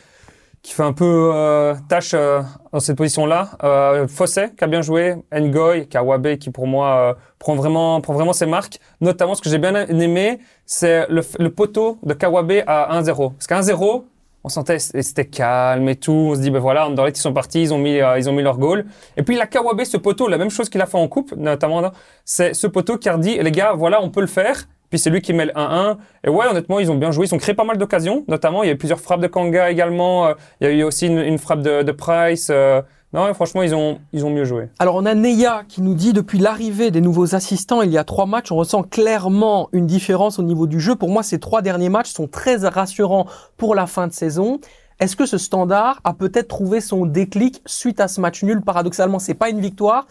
[0.67, 3.51] qui fait un peu euh, tâche euh, dans cette position-là.
[3.63, 8.15] Euh, Fosset qui a bien joué, Ngoy, Kawabe qui pour moi euh, prend vraiment prend
[8.15, 8.81] vraiment ses marques.
[9.01, 13.35] Notamment ce que j'ai bien aimé, c'est le, le poteau de Kawabe à 1-0.
[13.35, 14.03] Parce qu'à 1-0,
[14.43, 16.11] on sentait c'était calme et tout.
[16.13, 18.33] On se dit ben voilà, Anderlecht ils sont partis, ils ont mis euh, ils ont
[18.33, 18.87] mis leur goal.
[19.17, 21.81] Et puis la Kawabe ce poteau, la même chose qu'il a fait en coupe notamment,
[21.81, 21.93] là,
[22.25, 24.65] c'est ce poteau qui a dit les gars voilà on peut le faire.
[24.91, 25.97] Puis c'est lui qui met le 1-1.
[26.25, 27.27] Et ouais, honnêtement, ils ont bien joué.
[27.27, 28.63] Ils ont créé pas mal d'occasions, notamment.
[28.63, 30.27] Il y a eu plusieurs frappes de Kanga également.
[30.27, 32.49] Euh, Il y a eu aussi une, frappe de, de Price.
[32.51, 34.69] Euh, non, franchement, ils ont, ils ont mieux joué.
[34.79, 38.05] Alors on a Neya qui nous dit depuis l'arrivée des nouveaux assistants il y a
[38.05, 40.97] trois matchs, on ressent clairement une différence au niveau du jeu.
[40.97, 44.59] Pour moi, ces trois derniers matchs sont très rassurants pour la fin de saison.
[44.99, 48.63] Est-ce que ce standard a peut-être trouvé son déclic suite à ce match nul?
[48.63, 50.07] Paradoxalement, c'est pas une victoire,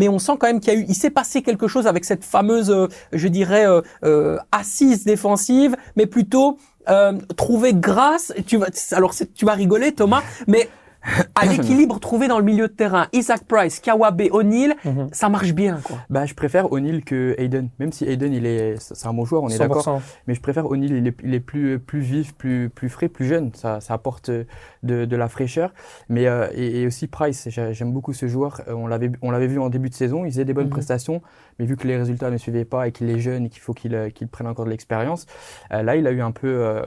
[0.00, 2.06] mais on sent quand même qu'il y a eu, il s'est passé quelque chose avec
[2.06, 6.56] cette fameuse, euh, je dirais, euh, euh, assise défensive, mais plutôt
[6.88, 8.32] euh, trouver grâce.
[8.46, 10.70] Tu vas, alors tu vas rigoler, Thomas, mais
[11.34, 15.08] à l'équilibre trouvé dans le milieu de terrain, Isaac Price, Kawabe, O'Neill, Mhm.
[15.12, 15.96] ça marche bien, quoi.
[16.10, 19.42] Bah, je préfère O'Neill que Hayden, même si Hayden il est, c'est un bon joueur,
[19.42, 19.82] on est d'accord.
[19.82, 20.00] 100%.
[20.26, 23.26] Mais je préfère O'Neill, il est, il est plus, plus vif, plus, plus frais, plus
[23.26, 23.50] jeune.
[23.54, 24.30] Ça, ça apporte
[24.82, 25.72] de, de la fraîcheur.
[26.08, 28.60] Mais euh, et, et aussi Price, j'ai- j'aime beaucoup ce joueur.
[28.68, 30.70] Euh, On l'avait, vu en début de saison, il faisait des bonnes Mhm.
[30.70, 31.22] prestations,
[31.58, 33.74] mais vu que les résultats ne suivaient pas et qu'il est jeune et qu'il faut
[33.74, 35.26] qu'il, euh, prenne encore de l'expérience,
[35.72, 36.82] euh, là il a eu un peu euh,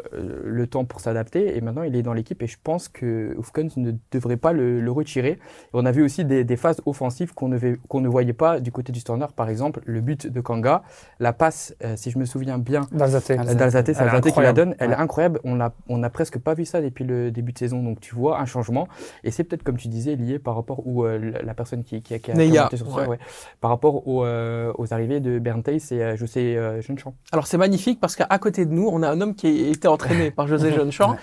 [0.46, 3.78] le temps pour s'adapter et maintenant il est dans l'équipe et je pense que Oufkens
[3.78, 5.32] ne devrait pas le, le retirer.
[5.32, 5.40] Et
[5.74, 8.92] on a vu aussi des, des phases offensives qu'on ne, ne voyait pas du côté
[8.92, 9.34] du Standard.
[9.34, 10.84] Par exemple, le but de Kanga,
[11.20, 13.32] la passe, si je me souviens bien, D'Alzate.
[13.32, 13.58] Alzate.
[13.58, 14.76] d'Alzate, c'est Alzate qui la donne.
[14.80, 15.40] Elle est incroyable.
[15.44, 17.83] On a, on a presque pas vu ça depuis le début de saison.
[17.84, 18.88] Donc tu vois un changement.
[19.24, 22.14] Et c'est peut-être, comme tu disais, lié par rapport où euh, la- personne qui, qui,
[22.16, 23.20] a- qui a Neya, commenté sur ça, ouais.
[23.62, 27.14] par rapport aux, euh, aux arrivées de Bernd et euh, José euh, Jeunechamp.
[27.32, 29.88] Alors c'est magnifique parce qu'à côté de nous, on a un homme qui a été
[29.88, 31.16] entraîné par José Jeunechamp.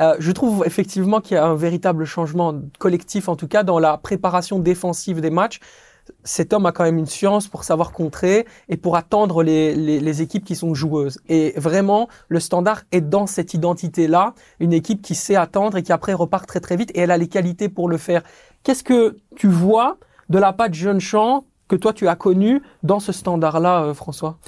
[0.00, 3.78] Euh, je trouve effectivement qu'il y a un véritable changement collectif, en tout cas dans
[3.80, 5.58] la préparation défensive des matchs.
[6.24, 10.22] Cet homme a quand même une science pour savoir contrer et pour attendre les, les,
[10.22, 11.18] équipes qui sont joueuses.
[11.28, 15.92] Et vraiment, le standard est dans cette identité-là, une équipe qui sait attendre et qui
[15.92, 18.22] après repart très très vite et elle a les qualités pour le faire.
[18.62, 22.62] Qu'est-ce que tu vois de la part de Jeune Champ que toi tu as connu
[22.82, 24.38] dans ce standard-là, euh, François?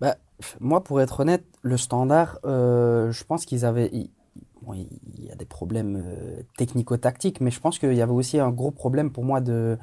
[0.00, 0.16] Bah,
[0.60, 3.90] moi, pour être honnête, le standard, euh, je pense qu'ils avaient.
[3.92, 4.10] il-
[5.18, 8.72] y a des problèmes euh, technico-tactiques, mais je pense qu'il y avait aussi un gros
[8.72, 9.78] problème pour moi de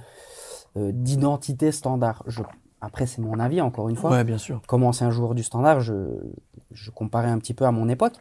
[0.75, 2.23] d'identité standard.
[2.27, 2.41] Je,
[2.81, 4.23] après, c'est mon avis, encore une fois.
[4.23, 4.61] bien sûr.
[4.67, 5.93] Comme ancien joueur du standard, je,
[6.71, 8.13] je comparais un petit peu à mon époque.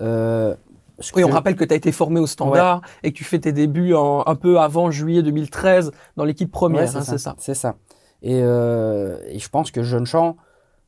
[0.00, 0.54] Euh,
[1.16, 3.52] Oui, on rappelle que tu as été formé au standard et que tu fais tes
[3.52, 7.34] débuts en- un peu avant juillet 2013 dans l'équipe première, Ouais, hein, c'est ça.
[7.38, 7.76] C'est ça.
[8.22, 10.36] Et, euh, et je pense que Jeune Champ,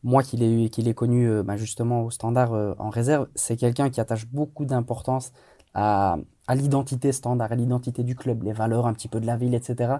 [0.02, 3.90] moi qui l'ai l'ai connu euh, bah, justement au standard euh, en réserve, c'est quelqu'un
[3.90, 5.32] qui attache beaucoup d'importance
[5.72, 9.36] à, à l'identité standard, à l'identité du club, les valeurs un petit peu de la
[9.36, 9.94] ville, etc.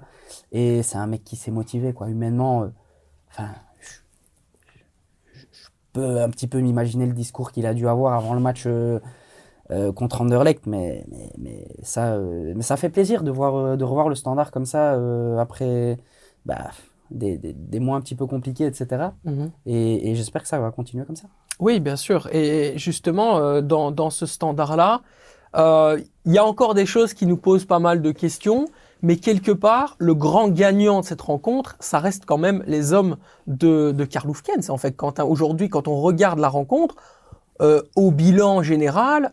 [0.52, 2.64] Et c'est un mec qui s'est motivé, quoi, humainement.
[2.64, 2.68] euh,
[3.30, 3.48] Enfin,
[3.80, 8.64] je, peux un petit peu m'imaginer le discours qu'il a dû avoir avant le match.
[8.66, 9.00] euh,
[9.70, 14.11] euh, contre Anderlecht, mais, mais, mais ça, mais ça fait plaisir de voir, de revoir
[14.11, 14.92] le standard comme ça
[15.40, 15.96] après
[16.44, 16.70] bah,
[17.11, 19.14] des, des, des mois un petit peu compliqués, etc.
[19.24, 19.50] Mhm.
[19.64, 21.28] Et, et j'espère que ça va continuer comme ça.
[21.61, 22.28] Oui, bien sûr.
[22.35, 25.00] Et justement, dans, dans ce standard-là,
[25.56, 28.66] il y a encore des choses qui nous posent pas mal de questions,
[29.02, 33.16] mais quelque part, le grand gagnant de cette rencontre, ça reste quand même les hommes
[33.46, 34.70] de, de Karl Hufkens.
[34.70, 36.96] En fait, aujourd'hui, quand on regarde la rencontre,
[37.60, 39.32] euh, au bilan général,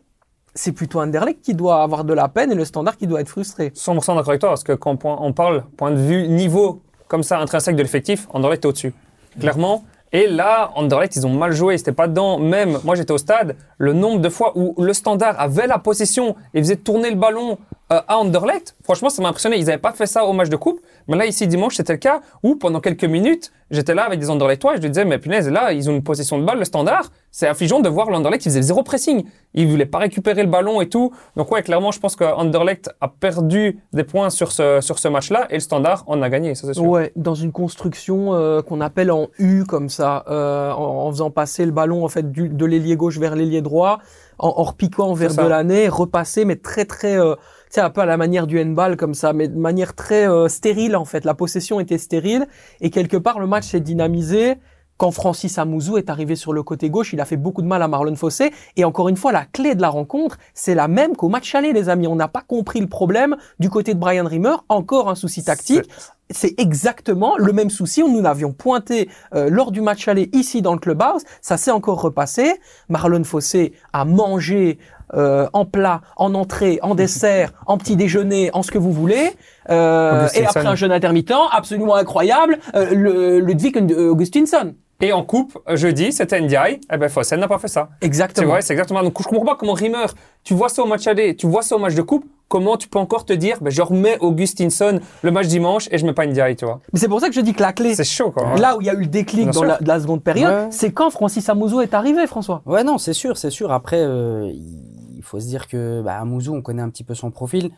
[0.53, 3.29] c'est plutôt Anderlecht qui doit avoir de la peine et le standard qui doit être
[3.29, 3.69] frustré.
[3.69, 7.23] 100% d'accord avec toi, parce que quand on on parle point de vue niveau comme
[7.23, 8.93] ça intrinsèque de l'effectif, Anderlecht est au-dessus.
[9.39, 9.83] Clairement.
[10.13, 12.37] Et là, Anderlecht, ils ont mal joué, ils n'étaient pas dedans.
[12.37, 16.35] Même, moi j'étais au stade, le nombre de fois où le standard avait la possession
[16.53, 17.57] et faisait tourner le ballon
[17.91, 19.57] euh, à Anderlecht, franchement, ça m'a impressionné.
[19.57, 20.79] Ils n'avaient pas fait ça au match de coupe.
[21.07, 24.29] Mais là, ici, dimanche, c'était le cas où pendant quelques minutes, j'étais là avec des
[24.29, 27.11] Anderlechtois et je disais, mais punaise, là, ils ont une possession de balle, le standard.
[27.31, 29.25] C'est affligeant de voir l'Anderlecht qui faisait zéro pressing.
[29.53, 31.11] Ils voulaient pas récupérer le ballon et tout.
[31.37, 35.07] Donc ouais, clairement, je pense que Anderlecht a perdu des points sur ce, sur ce
[35.07, 36.83] match-là et le standard en a gagné, ça c'est sûr.
[36.83, 41.31] Ouais, dans une construction euh, qu'on appelle en U comme ça, euh, en, en faisant
[41.31, 43.99] passer le ballon en fait du, de l'ailier gauche vers l'ailier droit,
[44.37, 47.35] en, en repiquant vers de l'année, repasser, mais très très, euh,
[47.75, 50.47] sais un peu à la manière du handball comme ça, mais de manière très euh,
[50.47, 51.25] stérile en fait.
[51.25, 52.47] La possession était stérile
[52.79, 54.57] et quelque part le match s'est dynamisé.
[54.97, 57.81] Quand Francis Amouzou est arrivé sur le côté gauche, il a fait beaucoup de mal
[57.81, 58.51] à Marlon Fossé.
[58.77, 61.73] Et encore une fois, la clé de la rencontre, c'est la même qu'au match aller,
[61.73, 62.05] les amis.
[62.05, 64.57] On n'a pas compris le problème du côté de Brian Rimmer.
[64.69, 65.89] Encore un souci tactique
[66.33, 68.03] c'est exactement le même souci.
[68.03, 71.23] Nous l'avions pointé euh, lors du match aller ici dans le clubhouse.
[71.41, 72.59] Ça s'est encore repassé.
[72.89, 74.79] Marlon Fossé a mangé
[75.13, 79.31] euh, en plat, en entrée, en dessert, en petit déjeuner, en ce que vous voulez.
[79.69, 84.73] Euh, et après un jeûne intermittent absolument incroyable, euh, le Ludwig Augustinson.
[85.01, 86.79] Et en coupe, jeudi, c'était Ndiaye.
[86.93, 87.89] Eh ben, Fossen n'a pas fait ça.
[88.01, 88.51] C'est Exactement.
[88.51, 89.01] vrai, c'est exactement.
[89.03, 90.05] Donc, je comprends pas comment Rimmer,
[90.43, 92.87] tu vois ça au match aller, tu vois ça au match de coupe, comment tu
[92.87, 96.25] peux encore te dire, ben, je remets Augustinson le match dimanche et je mets pas
[96.27, 96.81] Ndiaye, tu vois.
[96.93, 98.55] Mais c'est pour ça que je dis que la clé, C'est chaud, quoi.
[98.59, 100.67] là où il y a eu le déclic Bien dans la, la seconde période, Ouais.
[100.71, 102.61] c'est quand Francis Amouzou est arrivé, François?
[102.65, 103.71] Ouais, non, c'est sûr, c'est sûr.
[103.71, 107.31] Après, euh, il faut se dire que bah, Amouzou, on connaît un petit peu son
[107.31, 107.71] profil.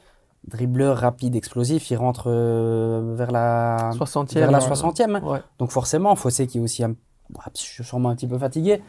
[0.48, 4.34] Dribbleur rapide, explosif, il rentre euh, vers la, 60e.
[4.40, 4.66] vers la ouais.
[4.66, 5.22] 60e.
[5.24, 5.40] Ouais.
[5.58, 6.96] Donc forcément, Fossé qui est aussi un,
[7.54, 8.82] sûrement un petit peu fatigué.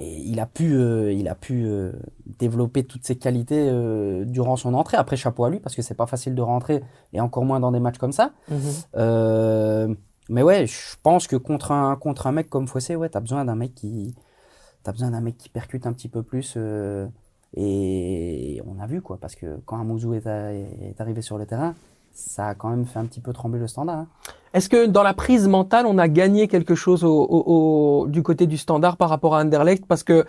[0.00, 1.90] Et il a pu, euh, il a pu euh,
[2.38, 4.96] développer toutes ses qualités euh, durant son entrée.
[4.96, 7.72] Après, chapeau à lui, parce que c'est pas facile de rentrer, et encore moins dans
[7.72, 8.30] des matchs comme ça.
[8.48, 9.96] Mhm.
[10.30, 13.44] Mais ouais, je pense que contre un, contre un mec comme Fossé, ouais, t'as besoin
[13.46, 14.14] d'un mec qui,
[14.82, 16.56] t'as besoin d'un mec qui percute un petit peu plus.
[17.56, 21.46] et on a vu quoi, parce que quand Amouzou est, à- est arrivé sur le
[21.46, 21.74] terrain,
[22.18, 23.98] ça a quand même fait un petit peu trembler le standard.
[23.98, 24.06] hein.
[24.52, 28.22] Est-ce que dans la prise mentale, on a gagné quelque chose au, au- au- du
[28.22, 29.86] côté du standard par rapport à Anderlecht?
[29.86, 30.24] Parce que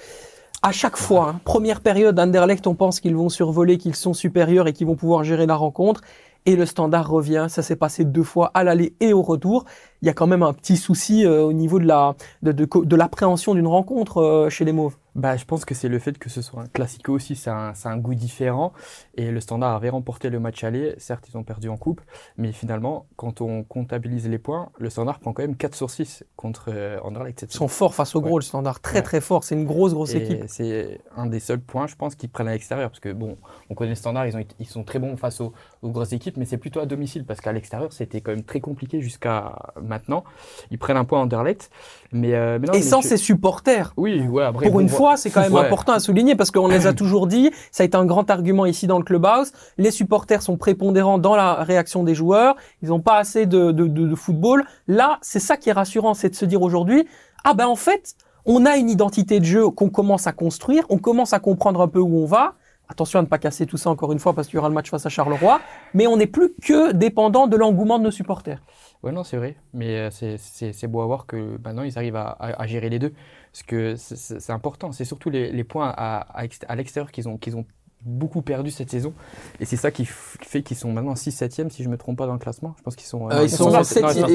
[0.61, 4.67] à chaque fois, hein, première période, Anderlecht, on pense qu'ils vont survoler, qu'ils sont supérieurs
[4.67, 6.01] et qu'ils vont pouvoir gérer la rencontre.
[6.45, 7.47] Et le standard revient.
[7.49, 9.65] Ça s'est passé deux fois à l'aller et au retour.
[10.01, 12.67] Il y a quand même un petit souci euh, au niveau de la de, de,
[12.85, 14.95] de l'appréhension d'une rencontre euh, chez les Mauves.
[15.15, 17.97] Bah, je pense que c'est le fait que ce soit un classico aussi, c'est un,
[17.97, 18.71] goût différent.
[19.15, 20.93] Et le Standard avait remporté le match aller.
[20.97, 21.99] Certes, ils ont perdu en coupe,
[22.37, 26.23] mais finalement, quand on comptabilise les points, le Standard prend quand même 4 sur 6
[26.37, 28.35] contre euh, Anderlecht Ils sont forts face au gros, Ouais.
[28.37, 28.79] le standard.
[28.79, 29.01] Très Ouais.
[29.01, 29.43] très fort.
[29.43, 30.43] C'est une grosse grosse Et équipe.
[30.47, 32.89] c'est un des seuls points, je pense, qu'ils prennent à l'extérieur.
[32.89, 33.35] Parce que, bon,
[33.69, 36.13] on connaît le standard, ils, ont, été- ils sont très bons face aux, aux grosses
[36.13, 37.25] équipes, mais c'est plutôt à domicile.
[37.25, 39.57] Parce qu'à l'extérieur, c'était quand même très compliqué jusqu'à
[39.89, 40.23] maintenant.
[40.71, 41.69] Ils prennent un point Anderlecht.
[42.11, 43.93] Mais, euh, mais non, Et sans messieurs- ses supporters.
[43.97, 45.61] Oui, ouais, après, Pour bon, une fois, c'est quand même Ouais.
[45.65, 47.51] important à souligner parce qu'on les a toujours dit.
[47.71, 49.51] Ça a été un grand argument ici dans le clubhouse.
[49.77, 52.55] Les supporters sont prépondérants dans la réaction des joueurs.
[52.81, 54.63] Ils n'ont pas assez de, de, de- de football.
[54.87, 57.05] Là, c'est ça qui est rassurant, c'est de se dire aujourd'hui,
[57.43, 60.83] ah ben en fait, on a une identité de jeu qu'on commence à construire.
[60.89, 62.53] On commence à comprendre un peu où on va.
[62.91, 64.73] Attention à ne pas casser tout ça encore une fois parce qu'il y aura le
[64.73, 65.59] match face à Charleroi.
[65.93, 68.59] Mais on n'est plus que dépendant de l'engouement de nos supporters.
[69.03, 69.55] Ouais, non, c'est vrai.
[69.73, 72.99] Mais euh, c'est- beau à voir que maintenant, ils arrivent à, à- à gérer les
[72.99, 73.13] deux.
[73.51, 74.91] Parce que c'est- important.
[74.91, 77.65] C'est surtout les, les points à, à, ext- à l'extérieur qu'ils ont, qu'ils ont
[78.03, 79.13] beaucoup perdu cette saison.
[79.59, 82.27] Et c'est ça qui fait qu'ils sont maintenant 6 7 si je me trompe pas
[82.27, 82.75] dans le classement.
[82.77, 83.29] Je pense qu'ils sont.
[83.29, 83.85] Euh, ils sont non, ils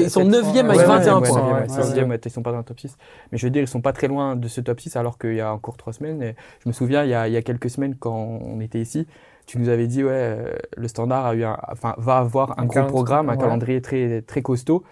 [0.09, 1.37] sont sept- neuvième avec Ouais, 21 ouais, points.
[1.41, 1.83] ouais, ouais, Ouais, ouais, ouais.
[1.83, 2.97] septième, ouais, ils sont pas dans le top 6.
[3.31, 5.35] Mais je veux dire, ils sont pas très loin de ce top 6 alors qu'il
[5.35, 6.21] y a encore 3 semaines.
[6.23, 8.81] Et je me souviens, il y, a, il y a quelques semaines, quand on était
[8.81, 9.07] ici,
[9.45, 12.63] tu nous avais dit, ouais, euh, le standard a eu un, enfin, va avoir un
[12.63, 13.39] Un gros programme, un ouais.
[13.39, 14.83] calendrier très, très costaud.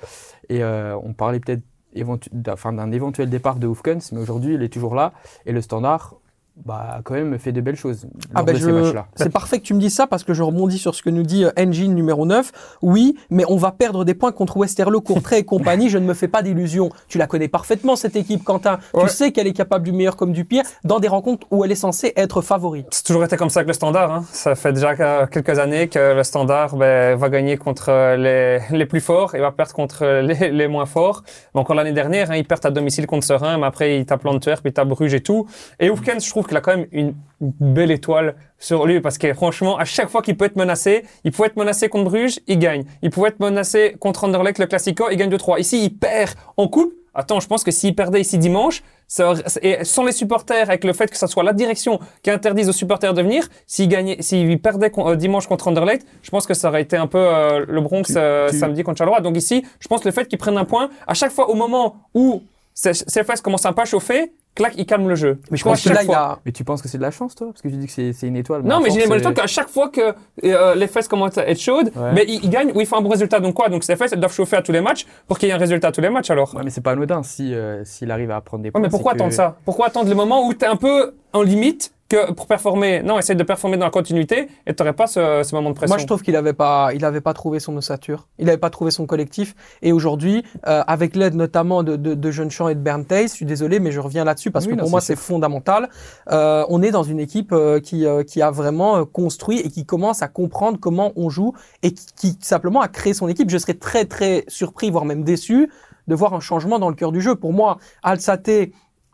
[0.50, 1.64] Et euh, on parlait peut-être
[1.96, 5.14] d'un éventuel départ de Hoofkens, mais aujourd'hui, il est toujours là.
[5.46, 6.16] Et le standard,
[6.56, 9.08] bah, quand même fait de belles choses Ah matchs-là.
[9.16, 11.24] C'est parfait que tu me dises ça parce que je rebondis sur ce que nous
[11.24, 12.52] dit euh, Engine numéro 9.
[12.84, 15.90] Oui, mais on va perdre des points contre Westerlo, Courtrai et compagnie.
[15.90, 16.90] Je ne me fais pas d'illusions.
[17.08, 18.78] Tu la connais parfaitement cette équipe, Quentin.
[18.94, 19.04] Ouais.
[19.04, 21.72] Tu sais qu'elle est capable du meilleur comme du pire dans des rencontres où elle
[21.72, 22.86] est censée être favorite.
[22.92, 24.12] C'est toujours été comme ça avec le standard.
[24.12, 24.24] Hein.
[24.32, 28.78] Ça fait déjà euh, quelques années que le standard ben, va gagner contre euh, les,
[28.78, 31.24] les plus forts et va perdre contre les, les moins forts.
[31.56, 34.62] Encore l'année dernière, hein, ils perdent à domicile contre Serein, mais après ils tapent l'Antwerp,
[34.66, 35.48] ils tapent Bruges et tout.
[35.80, 39.34] Et Hoefkens, je trouve qu'il a quand même une belle étoile sur lui parce que
[39.34, 42.60] franchement, à chaque fois qu'il peut être menacé, il pouvait être menacé contre Bruges, il
[42.60, 42.86] gagne.
[43.02, 45.60] Il pouvait être menacé contre Anderlecht, le Classico, il gagne 2-3.
[45.60, 46.94] Ici, il perd en coupe.
[47.16, 50.94] Attends, je pense que s'il perdait ici dimanche, ça et sans les supporters, avec le
[50.94, 54.60] fait que ça soit la direction qui interdise aux supporters de venir, s'il gagnait, s'il
[54.60, 57.82] perdait euh, dimanche contre Anderlecht, je pense que ça aurait été un peu euh, le
[57.82, 59.22] Bronx euh, tu- samedi contre Charleroi.
[59.22, 61.54] Donc ici, je pense que le fait qu'ils prennent un point, à chaque fois au
[61.54, 62.42] moment où
[62.74, 65.40] CFS commence un peu à chauffer, clac, il calme le jeu.
[65.52, 66.40] Mais je pense que là, il a...
[66.46, 67.48] Mais tu penses que c'est de la chance, toi?
[67.48, 68.62] Parce que tu dis que c'est une étoile.
[68.64, 70.14] Non, mais j'ai l'impression euh, qu'à chaque fois que
[70.44, 72.12] euh, les fesses commencent à être chaudes, Ouais.
[72.14, 73.40] mais ils gagnent ou ils font un bon résultat.
[73.40, 73.70] Donc quoi?
[73.70, 75.60] Donc ces fesses, elles doivent chauffer à tous les matchs pour qu'il y ait un
[75.60, 76.54] résultat à tous les matchs alors.
[76.56, 78.82] Ouais, mais c'est pas anodin si euh, s'il arrive à prendre des Ouais, points.
[78.82, 79.56] mais pourquoi que- attendre ça?
[79.66, 83.18] Pourquoi attendre le moment où tu es un peu en limite que pour performer Non,
[83.18, 85.96] essaye de performer dans la continuité et tu n'aurais pas ce, ce moment de pression.
[85.96, 88.28] Moi, je trouve qu'il n'avait pas, il avait pas trouvé son ossature.
[88.40, 89.56] Il n'avait pas trouvé son collectif.
[89.82, 93.28] Et aujourd'hui, euh, avec l'aide notamment de, de, de Jeune Champ et de Bernd Tays,
[93.28, 95.90] je suis désolé, mais je reviens là-dessus parce Oui, que non, pour moi, c'est fondamental.
[96.32, 100.22] Euh, on est dans une équipe euh, qui, qui a vraiment construit et qui commence
[100.22, 103.50] à comprendre comment on joue et qui, qui simplement a créé son équipe.
[103.50, 105.70] Je serais très, très surpris, voire même déçu
[106.08, 107.36] de voir un changement dans le cœur du jeu.
[107.36, 108.50] Pour moi, Alsate,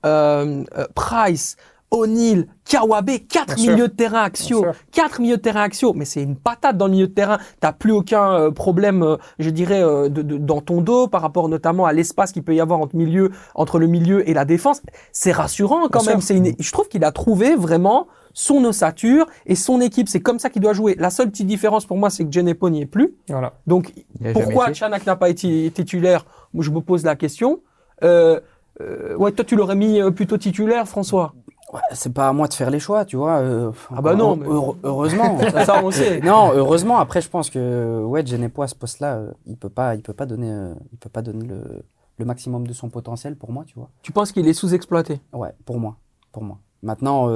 [0.06, 0.64] euh,
[0.96, 1.58] Price,
[1.92, 3.74] O'Neill, Kawabe, quatre Bien sûr.
[3.74, 6.92] milieux de terrain axiaux, quatre milieux de terrain axiaux, mais c'est une patate dans le
[6.92, 7.40] milieu de terrain.
[7.60, 11.22] T'as plus aucun euh, problème, euh, je dirais, euh, de, de- dans ton dos par
[11.22, 14.46] rapport notamment à l'espace qu'il peut y avoir entre milieu, entre le milieu et la
[14.46, 14.84] défense.
[15.12, 16.22] C'est rassurant quand Bien même.
[16.22, 16.28] sûr.
[16.28, 20.08] C'est une, je trouve qu'il a trouvé vraiment son ossature et son équipe.
[20.08, 20.96] C'est comme ça qu'il doit jouer.
[21.00, 23.16] La seule petite différence pour moi, c'est que Genepo n'y est plus.
[23.28, 23.54] Voilà.
[23.66, 23.92] Donc
[24.34, 24.72] pourquoi.
[24.74, 26.26] Chanak n'a pas été titulaire?
[26.54, 27.62] Moi, je me pose la question.
[28.04, 28.40] Euh,
[28.82, 31.34] euh, ouais, toi, tu l'aurais mis plutôt titulaire, François.
[31.72, 33.38] Ouais, c'est pas à moi de faire les choix, tu vois.
[33.38, 35.38] euh, Ah bah non, mais- heure- heureusement.
[35.52, 36.20] Ça, ça, on sait.
[36.24, 36.98] non, heureusement.
[36.98, 40.14] Après, je pense que ouais, Genepo à ce poste-là, euh, il peut pas, il peut
[40.14, 41.84] pas donner, euh, il peut pas donner le,
[42.18, 43.90] le maximum de son potentiel pour moi, tu vois.
[44.02, 45.22] Tu penses qu'il est sous-exploité?
[45.32, 45.98] Ouais, pour moi,
[46.32, 46.58] pour moi.
[46.82, 47.28] Maintenant,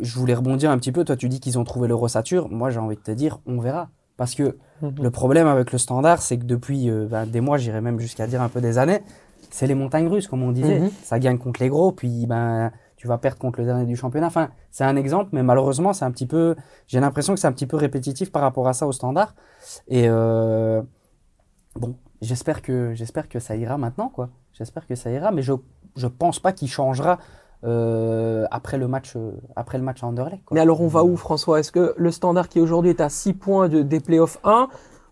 [0.00, 1.04] je voulais rebondir un petit peu.
[1.04, 2.48] Toi, tu dis qu'ils ont trouvé l'eurosature.
[2.50, 3.88] Moi, j'ai envie de te dire, on verra.
[4.16, 7.98] Parce que le problème avec le standard, c'est que depuis ben, des mois, j'irais même
[7.98, 9.00] jusqu'à dire un peu des années,
[9.50, 10.80] c'est les montagnes russes, comme on disait.
[10.80, 10.90] Mhm.
[11.02, 12.70] Ça gagne contre les gros, puis ben,
[13.04, 14.28] tu vas perdre contre le dernier du championnat.
[14.28, 16.56] Enfin, c'est un exemple, mais malheureusement, c'est un petit peu.
[16.86, 19.34] J'ai l'impression que c'est un petit peu répétitif par rapport à ça au standard.
[19.88, 20.80] Et euh,
[21.76, 24.30] bon, j'espère que j'espère que ça ira maintenant, quoi.
[24.54, 25.52] J'espère que ça ira, mais je
[25.96, 27.18] je pense pas qu'il changera
[27.64, 30.42] euh, après le match euh, après le match à Anderlecht.
[30.46, 30.54] quoi.
[30.54, 31.60] Mais alors, on va où, François?
[31.60, 34.68] Est-ce que le standard qui aujourd'hui est à 6 points de, des playoffs 1,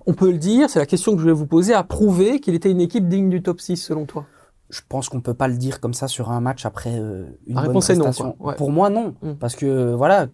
[0.07, 2.55] on peut le dire, c'est la question que je vais vous poser, a prouvé qu'il
[2.55, 4.25] était une équipe digne du top 6 selon toi?
[4.73, 7.55] Je pense qu'on peut pas le dire comme ça sur un match après euh, une
[7.57, 8.33] La bonne réponse est non, prestation.
[8.33, 8.51] quoi.
[8.53, 8.57] Ouais.
[8.57, 9.15] Pour moi, non.
[9.23, 9.35] Mm.
[9.35, 10.29] Parce que, voilà,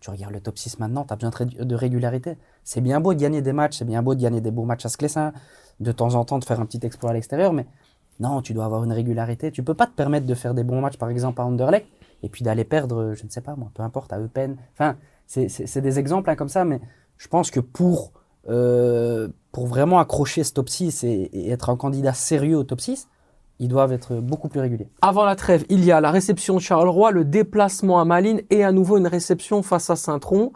[0.00, 2.38] tu regardes le top 6 maintenant, tu as besoin de, ré- de régularité.
[2.62, 4.86] C'est bien beau de gagner des matchs, c'est bien beau de gagner des beaux matchs
[4.86, 5.32] à Sclessin,
[5.80, 7.66] de temps en temps de faire un petit exploit à l'extérieur, mais
[8.20, 9.50] non, tu dois avoir une régularité.
[9.50, 11.86] Tu peux pas te permettre de faire des bons matchs, par exemple, à Anderlecht,
[12.22, 14.56] et puis d'aller perdre, euh, je ne sais pas moi, peu importe, à Eupen.
[14.74, 16.80] Enfin, c'est des exemples hein, comme ça, mais
[17.16, 18.12] je pense que pour,
[18.48, 22.80] euh, pour vraiment accrocher ce top 6 et, et être un candidat sérieux au top
[22.80, 23.08] 6,
[23.62, 24.88] ils doivent être beaucoup plus réguliers.
[25.02, 28.64] Avant la trêve, il y a la réception de Charleroi, le déplacement à Malines et
[28.64, 30.52] à nouveau une réception face à Saint-Tron.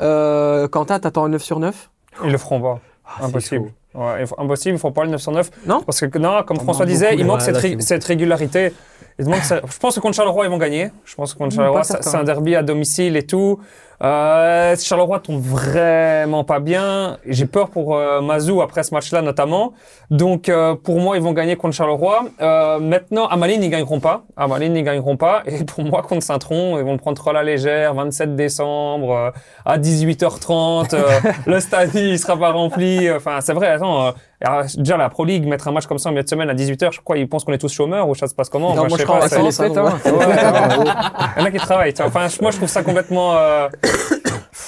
[0.00, 1.90] Euh, Quentin, t'attends un 9 sur 9
[2.24, 2.80] Ils le feront pas.
[3.04, 3.72] Ah, Impossible.
[3.94, 5.50] Ouais, impossible, ils font pas le 9 sur 9.
[5.66, 5.82] Non?
[5.82, 8.72] Parce que, non, comme On François disait, beaucoup, il manque cette, ré- régularité.
[9.18, 10.90] Il manque ça- Je pense que contre Charleroi, ils vont gagner.
[11.04, 13.58] Je pense que contre Hmm, Charleroi, c'est un derby à domicile et tout.
[14.00, 17.18] Euh, Charleroi tombe vraiment pas bien?
[17.26, 19.72] J'ai peur pour euh, Mazou après ce match-là notamment.
[20.10, 22.26] Donc euh, pour moi, ils vont gagner contre Charleroi.
[22.40, 24.22] Euh, maintenant, à Malines, ils gagneront pas.
[24.36, 25.42] À Malines, ils gagneront pas.
[25.46, 27.94] Et pour moi, contre Saint-Tron, ils vont le prendre trop à la légère.
[27.94, 29.30] 27 décembre euh,
[29.64, 30.94] à 18h30.
[30.94, 31.08] euh,
[31.46, 33.10] le stade il sera pas rempli.
[33.10, 33.68] Enfin, c'est vrai.
[33.68, 34.12] Attends,
[34.44, 36.54] alors, déjà, la Pro League, mettre un match comme ça en milieu de semaine à
[36.54, 38.86] 18h, je crois, ils pensent qu'on est tous chômeurs ou ça se passe comment Non,
[38.88, 39.98] moi, je crois pas, c'est les fêtes, hein.
[40.04, 40.36] Ouais, ouais, ouais.
[41.36, 41.92] Il y en a qui travaillent.
[41.94, 42.06] tu vois.
[42.08, 43.36] Enfin, moi, je trouve ça complètement.
[43.36, 43.68] euh,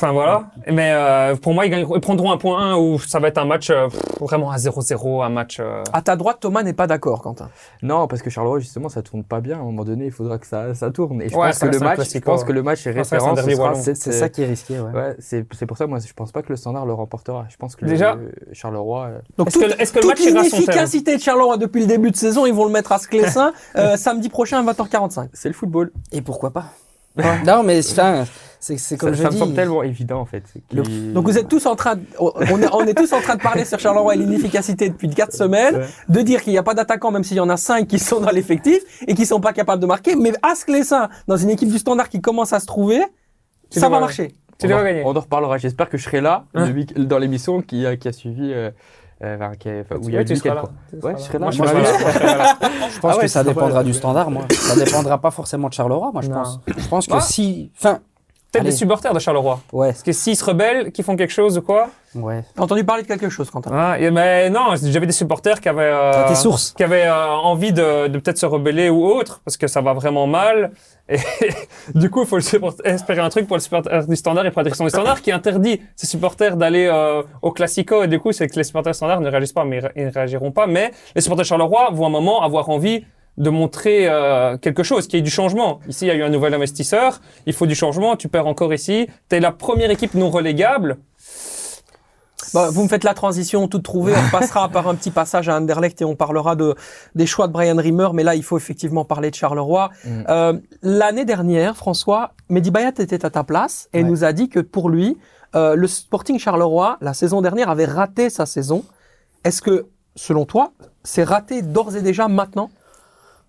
[0.02, 0.44] Enfin, voilà.
[0.66, 3.68] Mais euh, pour moi, ils, prendront un point 1 où ça va être un match
[3.68, 3.86] euh,
[4.18, 5.58] vraiment à 0-0, un match.
[5.60, 7.50] euh, À ta droite, Thomas n'est pas d'accord, Quentin.
[7.82, 9.58] Non, parce que Charleroi, justement, ça tourne pas bien.
[9.58, 11.20] À un moment donné, il faudra que ça, ça tourne.
[11.20, 13.16] Et je Ouais, pense ça que le match, je pense que le match est c'est
[13.18, 13.82] référence.
[13.84, 13.92] ce.
[13.94, 14.90] C'est ça qui est risqué, ouais.
[14.90, 17.44] Ouais, c'est c'est pour ça, moi, je pense pas que le standard le remportera.
[17.50, 19.10] Je pense que Déjà- le, Charleroi.
[19.36, 21.86] Donc, Est-ce toute, que, est-ce que le toute match terme l'inefficacité de Charleroi depuis le
[21.86, 25.28] début de saison, ils vont le mettre à Sclessin euh, samedi prochain à 20h45.
[25.34, 25.92] C'est le football.
[26.10, 26.64] Et pourquoi pas?
[27.46, 28.24] Non, mais enfin,
[28.58, 30.42] c'est comme ça je ça me semble tellement évident, en fait.
[30.72, 33.40] Donc vous êtes tous en train, de- on est, on est tous en train de
[33.42, 35.86] parler sur Charleroi et l'inefficacité depuis 4 semaines, Ouais.
[36.08, 38.20] de dire qu'il n'y a pas d'attaquants même s'il y en a 5 qui sont
[38.20, 41.70] dans l'effectif et qui sont pas capables de marquer, mais à Sclessin, dans une équipe
[41.70, 43.00] du standard qui commence à se trouver,
[43.70, 44.34] ça va marcher.
[44.58, 45.08] Tu on les en-.
[45.08, 45.56] On en reparlera.
[45.56, 48.52] J'espère que je serai là Hein dans l'émission qui, a- qui a suivi.
[48.52, 48.70] euh,
[49.22, 50.64] euh, enfin, qui a- enfin, où il y a tu seras là.
[51.02, 51.44] Ouais, je serai là.
[51.46, 51.98] Moi, je Moi, serai je là.
[51.98, 52.56] serai Je serai là.
[52.60, 54.42] Je pense Ah ouais, que ça dépendra du standard, moi.
[54.50, 56.60] Ça dépendra pas forcément de Charleroi, moi, je pense.
[56.76, 57.20] Je pense que Ah.
[57.20, 57.70] si.
[57.78, 57.98] Enfin,
[58.52, 59.60] Peut-être des supporters de Charleroi.
[59.72, 62.42] ouais, Parce que s'ils se rebellent, qu'ils font quelque chose ou quoi ouais.
[62.56, 65.82] T'as entendu parler de quelque chose, Quentin Ah, mais non, j'avais des supporters qui avaient,
[65.92, 66.74] euh, tes sources.
[66.76, 69.92] qui avaient euh, envie de, de peut-être se rebeller ou autre, parce que ça va
[69.92, 70.72] vraiment mal.
[71.08, 71.18] Et
[71.94, 74.60] du coup, il faut le espérer un truc pour le supporter du standard et pour
[74.60, 78.02] la direction du standard qui interdit ses supporters d'aller euh, au Classico.
[78.02, 80.50] Et du coup, c'est que les supporters standards ne réagissent pas, mais ils ne réagiront
[80.50, 80.66] pas.
[80.66, 83.04] Mais les supporters de Charleroi vont à un moment avoir envie
[83.38, 85.80] de montrer euh, quelque chose, qu'il y ait du changement.
[85.88, 88.74] Ici, il y a eu un nouvel investisseur, il faut du changement, tu perds encore
[88.74, 89.06] ici.
[89.28, 90.98] Tu es la première équipe non relégable.
[92.52, 94.12] Bah, vous me faites la transition toute trouvée.
[94.16, 96.74] On passera par un petit passage à Anderlecht et on parlera de
[97.14, 98.08] des choix de Brian Rimmer.
[98.12, 99.90] Mais là, il faut effectivement parler de Charleroi.
[100.04, 100.22] Mm.
[100.28, 104.08] Euh, L'année dernière, François, Mehdi Bayat était à ta place et Ouais.
[104.08, 105.16] nous a dit que pour lui,
[105.54, 108.84] euh, le Sporting Charleroi, la saison dernière, avait raté sa saison.
[109.44, 110.72] Est-ce que, selon toi,
[111.04, 112.70] c'est raté d'ores et déjà maintenant?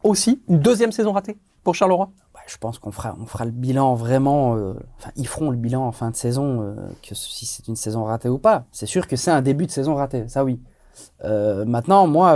[0.04, 2.10] Aussi une deuxième saison ratée pour Charleroi?
[2.34, 4.56] Bah, je pense qu'on fera, on fera le bilan vraiment.
[4.56, 6.76] euh, Enfin, ils feront le bilan en fin de saison, euh,
[7.08, 8.66] que si c'est une saison ratée ou pas.
[8.72, 10.60] C'est sûr que c'est un début de saison raté, ça oui.
[11.24, 12.34] Euh, maintenant, moi,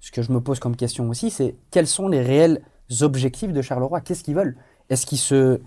[0.00, 2.62] ce que je me pose comme question aussi, c'est quels sont les réels
[3.02, 4.00] objectifs de Charleroi?
[4.00, 4.56] Qu'est-ce qu'ils veulent?
[4.88, 5.60] Est-ce qu'ils se,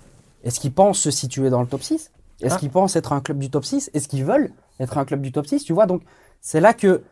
[0.44, 2.58] est-ce qu'ils pensent se situer dans le top 6 Est-ce Ah.
[2.58, 5.32] qu'ils pensent être un club du top 6 Est-ce qu'ils veulent être un club du
[5.32, 6.02] top 6 Tu vois, donc
[6.42, 7.04] c'est là que,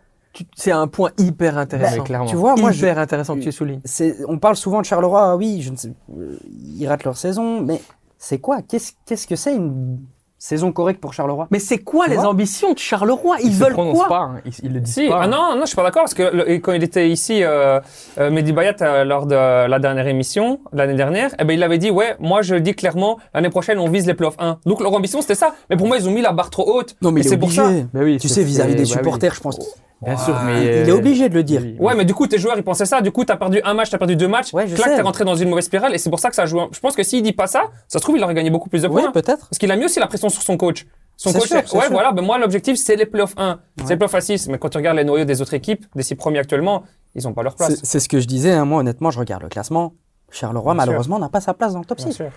[0.56, 1.98] C'est un point hyper intéressant.
[1.98, 2.26] Ouais, clairement.
[2.28, 3.82] tu vois, moi, je, hyper intéressant que tu soulignes.
[3.84, 6.38] c'est, on parle souvent de Charleroi, oui, je ne sais, euh,
[6.78, 7.82] ils ratent leur saison, mais
[8.18, 8.62] c'est quoi?
[8.62, 10.00] Qu'est-ce, qu'est-ce que c'est une
[10.38, 11.48] saison correcte pour Charleroi?
[11.52, 13.38] Mais c'est quoi Tu les ambitions de Charleroi?
[13.42, 14.20] Ils, Ils veulent prononcent quoi pas.
[14.22, 14.42] hein.
[14.46, 15.22] Ils, ils le disent Si, pas.
[15.24, 17.80] ah non, non, je suis pas d'accord parce que le- quand il était ici, euh,
[18.20, 21.80] euh, Mehdi Bayat, euh, lors de la dernière émission, l'année dernière, eh ben, il avait
[21.80, 24.60] dit, ouais, moi, je le dis clairement, l'année prochaine, on vise les playoffs 1.
[24.66, 25.56] Donc, leur ambition, c'était ça.
[25.70, 26.96] Mais pour moi, ils ont mis la barre trop haute.
[27.02, 27.70] Non, mais Et il est c'est pour ça.
[27.94, 28.96] Bah oui, Tu c'est- sais, vis-à-vis des bah oui.
[28.96, 29.58] supporters, je pense.
[30.02, 30.62] Bien sûr, mais.
[30.64, 31.62] il euh, est obligé de le dire.
[31.62, 33.02] oui, Ouais, mais du coup, tes joueurs, ils pensaient ça.
[33.02, 34.54] Du coup, t'as perdu un match, t'as perdu deux matchs.
[34.54, 35.94] Ouais, je Clac, t'es rentré dans une mauvaise spirale.
[35.94, 36.60] Et c'est pour ça que ça joue.
[36.72, 38.82] Je pense que s'il dit pas ça, ça se trouve, il aurait gagné beaucoup plus
[38.82, 39.12] de Oui, points.
[39.12, 39.48] peut-être.
[39.50, 40.86] Parce qu'il a mis aussi la pression sur son coach.
[41.18, 41.92] Son C'est coach, sûr, ouais, sûr.
[41.92, 43.60] voilà, ben moi, l'objectif, c'est les playoffs 1.
[43.80, 44.48] C'est les playoffs à 6.
[44.48, 46.84] Mais quand tu regardes les noyaux des autres équipes, des six premiers actuellement,
[47.16, 47.82] ils ont pas leur place.
[47.84, 49.94] C'est ce que je disais, hein, moi honnêtement, je regarde le classement.
[50.32, 52.14] Charleroi, Bien malheureusement, n'a pas sa place dans le top Bien 6.
[52.14, 52.28] sûr.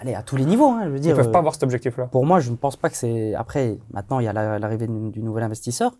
[0.00, 1.16] Allez, à tous les niveaux, hein, je veux Ils dire.
[1.16, 2.04] peuvent euh, pas avoir cet objectif-là.
[2.12, 3.34] Pour moi, je ne pense pas que c'est.
[3.34, 5.92] Après, maintenant, il y a la- l'arrivée du, du nouvel investisseur.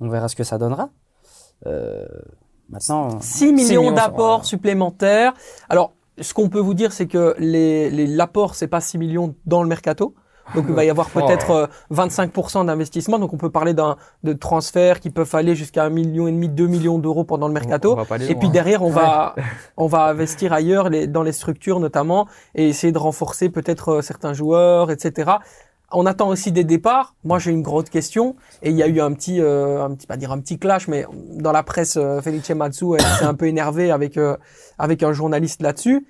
[0.00, 0.90] On verra ce que ça donnera.
[1.66, 2.06] Euh,
[2.68, 3.20] maintenant.
[3.20, 5.32] 6 millions millions, d'apports supplémentaires.
[5.68, 9.34] Alors, ce qu'on peut vous dire, c'est que les, les, l'apport, c'est pas 6 millions
[9.44, 10.14] dans le mercato.
[10.54, 13.18] Donc, il va y avoir peut-être euh, 25% d'investissement.
[13.18, 16.98] Donc, on peut parler d'un, de transferts qui peuvent aller jusqu'à 1,5 million, 2 millions
[16.98, 17.98] d'euros pendant le mercato.
[18.28, 19.34] Et puis derrière, on va,
[19.76, 24.02] on va investir ailleurs, les, dans les structures notamment, et essayer de renforcer peut-être euh,
[24.02, 25.32] certains joueurs, etc.
[25.92, 27.14] On attend aussi des départs.
[27.22, 30.06] Moi, j'ai une grosse question, et il y a eu un petit, euh, un petit,
[30.06, 32.86] pas dire un petit clash, mais dans la presse, euh, Felice Matsu
[33.18, 34.36] s'est un peu énervé avec euh,
[34.78, 36.06] avec un journaliste là-dessus.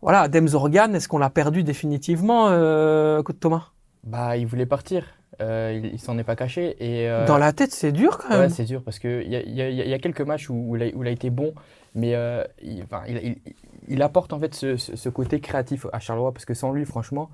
[0.00, 3.68] Voilà, Dems Organ, est-ce qu'on l'a perdu définitivement, euh, Thomas?
[4.04, 5.04] Bah, il voulait partir.
[5.42, 6.76] Euh, il, il s'en est pas caché.
[6.80, 8.50] Et, euh, Dans la tête, c'est dur quand Ouais, même.
[8.50, 10.76] c'est dur parce que il y y a- il y a quelques matchs où, où
[10.76, 11.52] il, a, où il a été bon,
[11.94, 13.02] mais euh, il, enfin,
[14.00, 17.28] apporte en fait ce, ce- ce côté créatif à Charleroi parce que sans lui, franchement,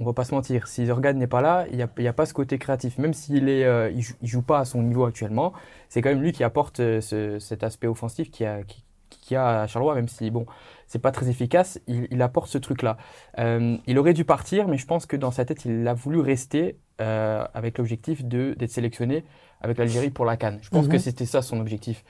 [0.00, 0.66] on va pas se mentir.
[0.66, 2.98] Si Zorgan n'est pas là, il n'y a, pas ce côté créatif.
[2.98, 5.52] Même s'il est, euh, il, joue, il joue pas à son niveau actuellement,
[5.88, 9.36] c'est quand même lui qui apporte euh, ce- cet aspect offensif qui a, qui, qui
[9.36, 10.46] a à Charleroi, même si bon,
[10.86, 12.96] c'est pas très efficace, il, il apporte ce truc-là.
[13.38, 16.20] Euh, il aurait dû partir, mais je pense que dans sa tête, il a voulu
[16.20, 19.24] rester euh, avec l'objectif d'être sélectionné
[19.60, 20.58] avec l'Algérie pour la Cannes.
[20.62, 20.92] Je pense Mhm.
[20.92, 22.04] que c'était ça son objectif.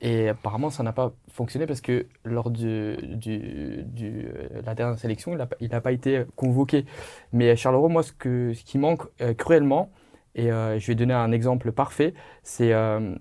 [0.00, 2.96] Et apparemment, ça n'a pas fonctionné parce que lors de
[3.26, 6.86] euh, la dernière sélection, il n'a pas, été convoqué.
[7.32, 9.90] Mais Charleroi, moi, ce, que, ce qui manque euh, cruellement,
[10.34, 12.14] Et euh, je vais donner un exemple parfait.
[12.42, 13.14] C'est euh,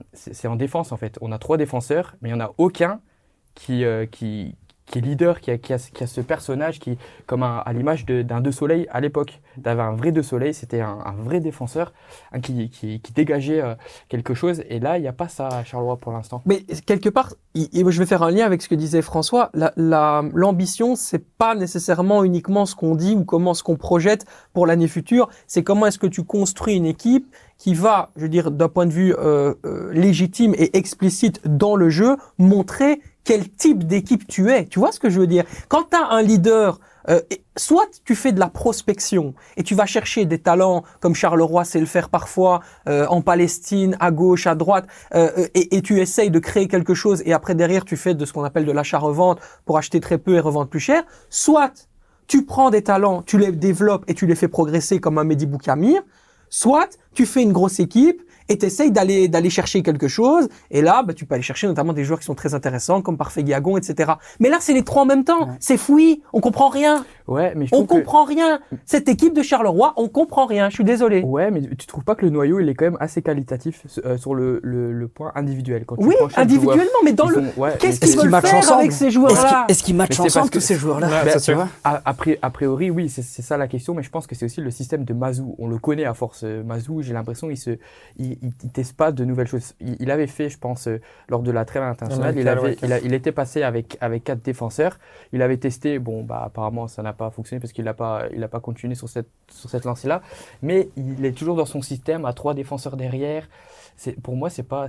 [0.45, 1.17] en défense en fait.
[1.21, 3.01] On a trois défenseurs, mais il n'y en a aucun
[3.55, 4.55] qui, euh, qui,
[4.90, 7.72] qui est leader, qui a, qui a, qui a ce personnage qui, comme un- à
[7.74, 9.40] l'image de- d'un deux soleil à l'époque.
[9.58, 11.94] D'avoir un vrai deux soleil, c'était un, un vrai défenseur
[12.32, 13.76] un qui, qui, dégageait euh,
[14.08, 14.64] quelque chose.
[14.70, 16.42] Et là, il n'y a pas ça à Charleroi pour l'instant.
[16.46, 19.50] Mais quelque part, il- je vais faire un lien avec ce que disait François.
[19.54, 24.26] La- la- L'ambition, c'est pas nécessairement uniquement ce qu'on dit ou comment ce qu'on projette
[24.54, 25.30] pour l'année future.
[25.48, 27.28] C'est comment est-ce que tu construis une équipe
[27.58, 31.76] qui va, je veux dire, d'un point de vue euh, euh, légitime et explicite dans
[31.76, 34.65] le jeu, montrer quel type d'équipe tu es.
[34.65, 35.43] Tu vois ce que je veux dire?
[35.67, 37.21] Quand tu as un leader, euh,
[37.55, 41.80] soit tu fais de la prospection et tu vas chercher des talents comme Charleroi sait
[41.80, 46.01] le faire parfois euh, en Palestine, à gauche, à droite, euh, euh, et, et tu
[46.01, 48.71] essayes de créer quelque chose et après derrière tu fais de ce qu'on appelle de
[48.71, 51.03] l'achat-revente pour acheter très peu et revendre plus cher.
[51.30, 51.88] Soit
[52.25, 55.45] tu prends des talents, tu les développes et tu les fais progresser comme un Mehdi
[55.45, 56.01] Boukamir,
[56.49, 60.82] soit tu fais une grosse équipe et tu essayes d'aller d'aller chercher quelque chose et
[60.82, 63.43] là bah, tu peux aller chercher notamment des joueurs qui sont très intéressants comme Parfait
[63.43, 64.14] Guiagon etc.
[64.39, 65.54] Mais là c'est les trois en même temps, Ouais.
[65.60, 68.60] c'est fouillis, on comprend rien, Ouais, mais je on trouve que- comprend rien.
[68.86, 71.22] Cette équipe de Charleroi, on comprend rien, je suis désolé.
[71.22, 74.18] Ouais, mais tu trouves pas que le noyau, il est quand même assez qualitatif euh,
[74.18, 77.74] sur le, le, le point individuel quand tu Oui, individuellement, mais dans le sont- ouais,
[77.80, 80.36] qu'est-ce qu'ils veulent matchent faire ensemble avec ces joueurs-là est-ce qu'ils matchent Mais c'est parce
[80.38, 81.10] ensemble que- tous ces joueurs-là?
[81.32, 81.56] C'est sûr.
[81.56, 84.26] vois A, a pri- a priori, oui, c'est c'est ça la question, mais je pense
[84.26, 85.56] que c'est aussi le système de Mazou.
[85.60, 86.41] On le connaît à force.
[86.43, 87.72] euh, Mazou, j'ai l'impression, il se,
[88.18, 89.74] il, il, il teste pas de nouvelles choses.
[89.80, 92.94] Il, il avait fait, je pense, euh, lors de la trêve internationale, il, avait, il,
[92.94, 94.98] a- il était passé avec, avec quatre défenseurs.
[95.34, 98.44] Il avait testé, bon, bah, apparemment, ça n'a pas fonctionné parce qu'il n'a pas, il
[98.44, 100.22] a pas continué sur cette, sur cette lancée-là.
[100.62, 103.48] Mais il est toujours dans son système à trois défenseurs derrière.
[104.24, 104.88] Pour moi, c'est pas,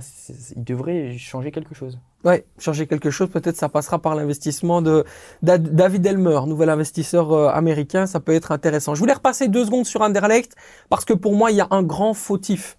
[0.55, 1.99] il devrait changer quelque chose.
[2.23, 5.03] Ouais, changer quelque chose, peut-être ça passera par l'investissement de
[5.41, 8.93] d'A- David Elmer, nouvel investisseur euh, américain, ça peut être intéressant.
[8.95, 10.55] Je voulais repasser deux secondes sur Anderlecht
[10.87, 12.77] parce que pour moi il y a un grand fautif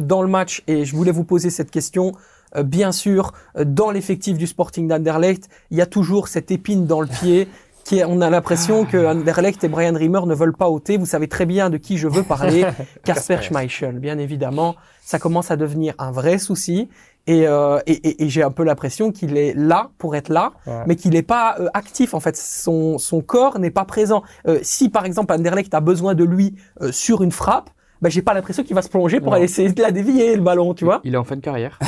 [0.00, 2.12] dans le match et je voulais vous poser cette question.
[2.56, 6.86] Euh, bien sûr, euh, dans l'effectif du Sporting d'Anderlecht, il y a toujours cette épine
[6.86, 7.48] dans le pied.
[7.84, 10.98] Qui est- on a l'impression que Anderlecht et Brian Rimmer ne veulent pas ôter.
[10.98, 12.64] Vous savez très bien de qui je veux parler.
[13.04, 14.76] Casper Schmeichel, bien évidemment.
[15.04, 16.88] Ça commence à devenir un vrai souci.
[17.26, 20.52] Et, euh, et, et- et j'ai un peu l'impression qu'il est là pour être là,
[20.66, 20.84] Ouais.
[20.86, 22.14] mais qu'il n'est pas euh, actif.
[22.14, 24.22] En fait, son, son corps n'est pas présent.
[24.46, 27.70] Euh, si par exemple Anderlecht a besoin de lui euh, sur une frappe,
[28.02, 29.36] ben, j'ai pas l'impression qu'il va se plonger pour Non.
[29.36, 31.00] aller essayer de la dévier le ballon, tu vois.
[31.04, 31.78] Il est en fin de carrière.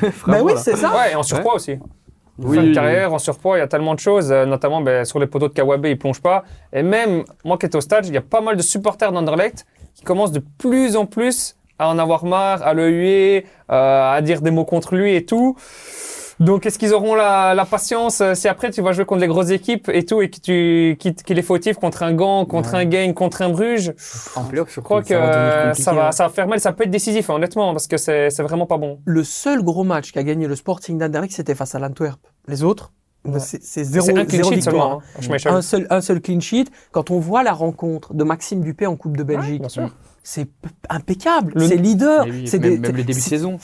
[0.00, 0.90] Ben Vraiment, oui, c'est ça.
[0.94, 1.78] Ouais, et en surpoids aussi.
[2.38, 5.04] Oui, fin de carrière, en surpoids, il y a tellement de choses, euh, notamment ben,
[5.04, 6.44] sur les poteaux de Kawabe, il plonge pas.
[6.72, 9.66] Et même, moi qui étais au stade, il y a pas mal de supporters d'Anderlecht
[9.94, 14.20] qui commencent de plus en plus à en avoir marre, à le huer, euh, à
[14.22, 15.56] dire des mots contre lui et tout.
[16.40, 19.26] Donc, est-ce qu'ils auront la, la patience euh, si après tu vas jouer contre les
[19.28, 22.80] grosses équipes et tout et que tu qu'il est fautif contre un Gant, contre Ouais.
[22.80, 23.92] un Gain, contre un Bruges
[24.36, 25.26] En Je crois que Ça va
[25.66, 26.12] compliqué, ça va, ouais.
[26.12, 28.66] ça va faire mal, ça peut être décisif, hein, honnêtement, parce que c'est c'est vraiment
[28.66, 29.00] pas bon.
[29.04, 32.18] Le seul gros match qu'a gagné le Sporting d'Anderlecht, c'était face à l'Antwerp.
[32.48, 32.92] Les autres,
[33.24, 33.38] Ouais.
[33.40, 34.98] c'est zéro, C'est un clean zéro sheet victoire.
[35.20, 35.50] seulement.
[35.50, 35.56] hein.
[35.56, 36.66] Un seul, un seul clean sheet.
[36.92, 39.88] Quand on voit la rencontre de Maxime Dupé en Coupe de Belgique, bien sûr.
[40.26, 40.48] C'est
[40.88, 41.52] impeccable.
[41.54, 42.24] Le- C'est leader.
[42.26, 43.58] Oui, c'est même, des- même le début de c'est- saison.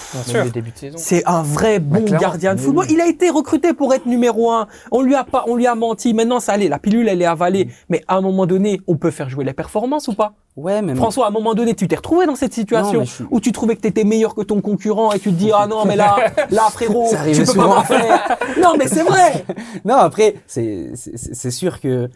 [0.97, 2.21] C'est un vrai bon clairement.
[2.21, 2.85] gardien de football.
[2.89, 2.95] oui.
[2.95, 4.67] Il a été recruté pour être numéro un.
[4.93, 6.13] On lui a pas, on lui a menti.
[6.15, 6.69] Maintenant, ça allait.
[6.69, 7.69] La pilule, elle est avalée.
[7.89, 10.35] Mais à un moment donné, on peut faire jouer les performances ou pas?
[10.57, 13.23] Ouais, mais François, à un moment donné, tu t'es retrouvé dans cette situation Non, je
[13.31, 15.67] où tu trouvais que tu étais meilleur que ton concurrent et tu te dis ah
[15.67, 16.17] non mais là,
[16.51, 17.69] là frérot, Ça tu peux souvent.
[17.71, 18.37] pas m'en faire.
[18.61, 19.45] Non mais c'est vrai.
[19.85, 22.13] Non, après, c'est c'est- c'est sûr que bah,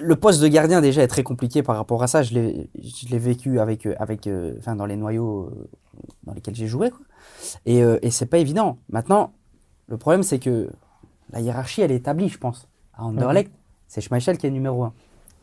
[0.00, 2.22] le poste de gardien déjà est très compliqué par rapport à ça.
[2.22, 5.68] Je l'ai vécu avec, euh, avec, euh, enfin, dans les noyaux euh,
[6.24, 6.90] dans lesquels j'ai joué.
[6.90, 7.00] Quoi.
[7.66, 8.78] Et, euh, et c'est pas évident.
[8.90, 9.32] Maintenant,
[9.88, 10.68] le problème, c'est que
[11.32, 12.68] la hiérarchie, elle est établie, je pense.
[12.94, 13.50] À Anderlecht,
[13.86, 14.92] c'est Schmeichel qui est numéro un.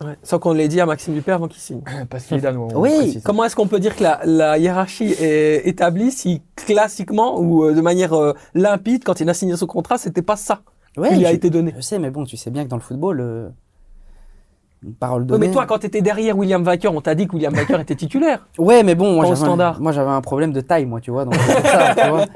[0.04, 1.82] Ouais, sans qu'on l'ait dit à Maxime Dupé avant qu'il signe.
[2.10, 2.68] Parce qu'il est danois.
[2.74, 3.22] on Oui.
[3.24, 7.74] Comment est-ce qu'on peut dire que la, la hiérarchie est établie si classiquement ou euh,
[7.74, 10.62] de manière euh, limpide, quand il a signé son contrat, c'était pas ça
[10.98, 11.74] Ouais, qui lui a été donné?
[11.78, 13.50] je sais, mais bon, tu sais bien que dans le football, euh,
[14.86, 15.48] une parole donnée.
[15.48, 17.96] mais toi, quand tu étais derrière William Vacker, on t'a dit que William Vacker était
[17.96, 18.48] titulaire.
[18.58, 19.82] Ouais, mais bon, moi j'avais, un, standard.
[19.82, 21.26] moi j'avais un problème de taille, moi, tu vois.
[21.26, 22.26] Donc c'est pour ça, tu vois.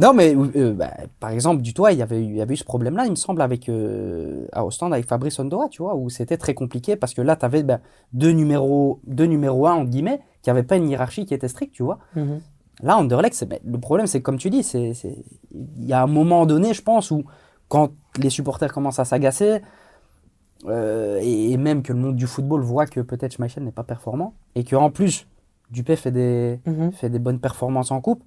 [0.00, 2.54] Non, mais euh, bah, par exemple, du toit, il y avait eu, il y avait
[2.54, 5.96] eu ce problème-là, il me semble, avec euh, à Ostende avec Fabrice Ondora, tu vois,
[5.96, 7.64] où c'était très compliqué parce que là, tu avais
[8.12, 11.74] deux numéros, deux numéros 1 entre guillemets, qui n'avaient pas une hiérarchie qui était stricte,
[11.74, 11.98] tu vois.
[12.80, 14.92] Là, Anderlecht, ben, le problème, c'est comme tu dis, c'est-
[15.52, 17.24] il y a un moment donné, je pense, où
[17.66, 17.90] quand
[18.22, 19.62] les supporters commencent à s'agacer,
[20.66, 23.84] euh, et, et même que le monde du football voit que peut-être Schmeichel n'est pas
[23.84, 25.26] performant, et qu'en plus,
[25.70, 26.92] Dupé fait des, Mhm.
[26.92, 28.22] fait des bonnes performances en coupe,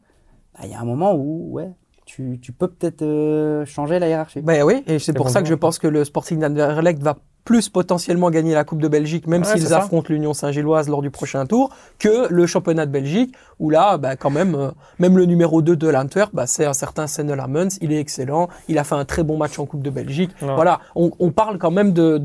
[0.53, 1.71] bah, il y a un moment où, ouais,
[2.05, 4.41] tu, tu peux peut-être euh, changer la hiérarchie.
[4.41, 7.70] Ben oui, et c'est pour ça que je pense que le Sporting d'Anderlecht va plus
[7.70, 11.46] potentiellement gagner la Coupe de Belgique, même Ouais, s'ils affrontent l'Union Saint-Gilloise lors du prochain
[11.46, 14.70] tour, que le championnat de Belgique, où là, bah, quand même, euh,
[15.00, 18.48] même le numéro 2 de l'Antwerp, bah, c'est un certain Senne Lamens, il est excellent,
[18.68, 20.32] il a fait un très bon match en Coupe de Belgique.
[20.42, 20.54] Ouais.
[20.54, 22.22] Voilà, on, on parle quand même de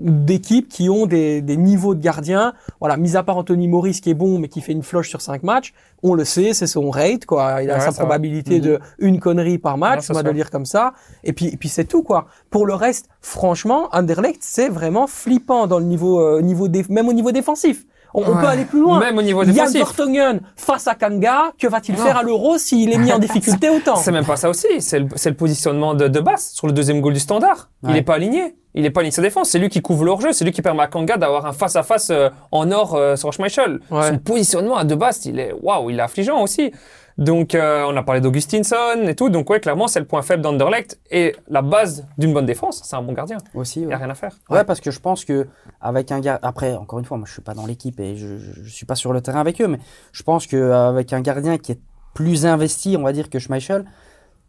[0.00, 2.54] d'équipes qui ont des, des niveaux de gardiens.
[2.80, 5.20] Voilà, mis à part Anthony Maurice qui est bon, mais qui fait une floche sur
[5.20, 7.62] cinq matchs, on le sait, c'est son rate, quoi.
[7.62, 7.98] Il a Ouais, sa ça va.
[7.98, 8.60] probabilité Mhm.
[8.64, 10.92] de une connerie par match, on va le dire comme ça.
[11.24, 12.26] Et puis, et puis c'est tout, quoi.
[12.50, 17.08] Pour le reste, franchement, Anderlecht, c'est vraiment flippant dans le niveau, euh, niveau dé- même
[17.08, 17.84] au niveau défensif.
[18.12, 18.98] On, peut aller plus loin.
[18.98, 19.76] Même au niveau défensif.
[19.76, 23.94] Vertonghen face à Kanga, que va-t-il faire à l'euro s'il est mis en difficulté autant?
[23.94, 24.66] C'est même pas ça aussi.
[24.80, 27.70] C'est le, c'est le positionnement de, de base sur le deuxième goal du standard.
[27.84, 27.98] Il Ouais.
[27.98, 28.56] est pas aligné.
[28.74, 29.50] Il est pas sa défense.
[29.50, 30.32] C'est lui qui couvre le hors-jeu.
[30.32, 33.80] C'est lui qui permet à Kanga d'avoir un face-à-face euh, en or euh, sur Schmeichel.
[33.90, 34.08] Ouais.
[34.08, 36.72] Son positionnement à de base, il est, waouh, il est affligeant aussi.
[37.18, 39.28] Donc, euh, on a parlé d'Augustinson et tout.
[39.28, 40.98] Donc, ouais, clairement, c'est le point faible d'Anderlecht.
[41.10, 43.38] Et la base d'une bonne défense, c'est un bon gardien.
[43.54, 43.90] Aussi, Il ouais.
[43.90, 44.32] y a rien à faire.
[44.48, 45.48] Ouais, parce que je pense que
[45.80, 48.38] avec un gars, après, encore une fois, moi je suis pas dans l'équipe et je,
[48.38, 49.78] je, je suis pas sur le terrain avec eux, mais
[50.12, 51.80] je pense que avec un gardien qui est
[52.14, 53.84] plus investi, on va dire que Schmeichel,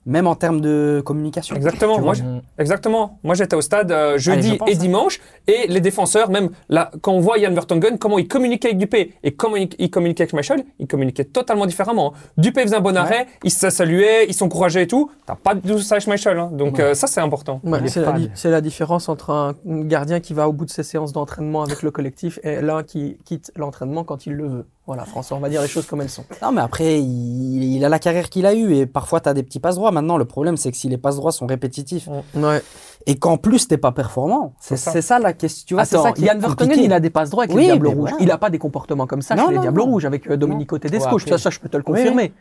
[0.05, 1.55] même en termes de communication.
[1.55, 1.99] Exactement.
[1.99, 2.23] Moi, j'-
[2.57, 3.19] exactement.
[3.23, 4.77] Moi, j'étais au stade euh, Allez, jeudi je pense, et hein.
[4.79, 8.77] dimanche, et les défenseurs, même là, quand on voit Yann Vertonghen, comment il communiquait avec
[8.79, 12.13] Dupé et comment il, il communiquait avec Schmeichel, il communiquait totalement différemment.
[12.37, 15.11] Dupé faisait un bon arrêt, il se saluait, ils s'encourageaient et tout.
[15.25, 16.49] T'as pas du tout ça avec Schmeichel, hein.
[16.51, 16.83] donc Ouais.
[16.83, 17.61] euh, ça c'est important.
[17.63, 18.21] Ouais, Il est c'est la, fade.
[18.21, 21.61] di- c'est la différence entre un gardien qui va au bout de ses séances d'entraînement
[21.63, 24.65] avec le collectif et l'un qui quitte l'entraînement quand il le veut.
[24.93, 26.25] Voilà, François, on va dire les choses comme elles sont.
[26.41, 29.33] Non, mais après, il, il a la carrière qu'il a eue et parfois tu as
[29.33, 29.91] des petits passes droits.
[29.91, 32.61] Maintenant, le problème, c'est que si les passes droits sont répétitifs Ouais.
[33.05, 35.01] et qu'en plus t'es pas performant, c'est ça.
[35.01, 35.63] ça la question.
[35.65, 37.61] Tu vois, c'est Attends, ça qui Yann Vertonghen, il a des passes droits avec Oui,
[37.61, 37.97] les Diables Rouges.
[37.99, 38.17] voilà.
[38.19, 39.79] Il a pas des comportements comme ça Non, chez les Diables.
[39.79, 41.15] Rouges avec euh, Domenico Tedesco.
[41.15, 42.33] Ouais, ça, ça, je peux te le confirmer.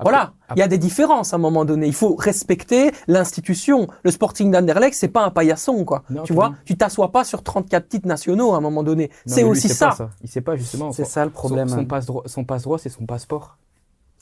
[0.00, 1.86] Après- Voilà, il y a des différences à un moment donné.
[1.86, 3.86] Il faut respecter l'institution.
[4.02, 6.02] Le Sporting d'Anderlecht, c'est pas un paillasson, quoi.
[6.10, 9.10] Non, tu vois, tu t'assois pas sur 34 titres nationaux à un moment donné.
[9.26, 9.88] C'est lui, aussi sait ça.
[9.90, 10.92] pas Il sait pas justement.
[10.92, 11.68] C'est ça le problème.
[11.68, 13.58] Son, son passe droit, son passe droit, c'est son passeport.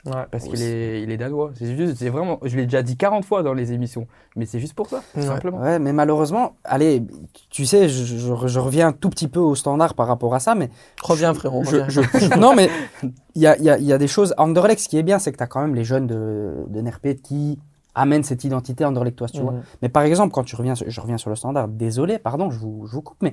[0.07, 0.25] Ouais.
[0.31, 1.51] Parce qu'il est, il est danois.
[1.57, 4.07] C'est juste, c'est vraiment, je l'ai déjà dit 40 fois dans les émissions.
[4.37, 5.27] Mais c'est juste pour ça, tout Ouais.
[5.27, 5.59] simplement.
[5.59, 7.03] Ouais, mais malheureusement, allez,
[7.51, 10.41] tu sais, je, je- je reviens un tout petit peu au standard par rapport à
[10.41, 10.71] ça, mais
[11.03, 11.65] Reviens, frérot.
[11.65, 11.89] Je- reviens.
[11.89, 12.71] je- non, mais
[13.35, 14.35] il y a, il y a- il y a des choses.
[14.39, 16.81] Anderlecht, ce qui est bien, c'est que tu as quand même les jeunes de, de
[16.81, 17.59] Nerpet qui
[17.95, 19.53] amènent cette identité anderlechtoise, tu vois.
[19.53, 19.63] Mhm.
[19.83, 22.87] Mais par exemple, quand tu reviens, je reviens sur le standard, désolé, pardon, je vous,
[22.87, 23.33] je vous coupe, mais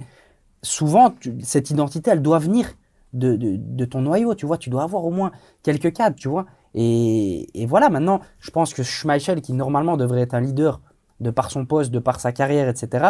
[0.64, 2.68] souvent, tu- cette identité, elle doit venir
[3.16, 4.58] de, ton noyau, tu vois.
[4.58, 5.32] Tu dois avoir au moins
[5.64, 6.46] quelques cadres, tu vois.
[6.74, 10.82] Et, et voilà, maintenant, je pense que Schmeichel, qui normalement devrait être un leader
[11.20, 13.10] de par son poste, de par sa carrière, etc.,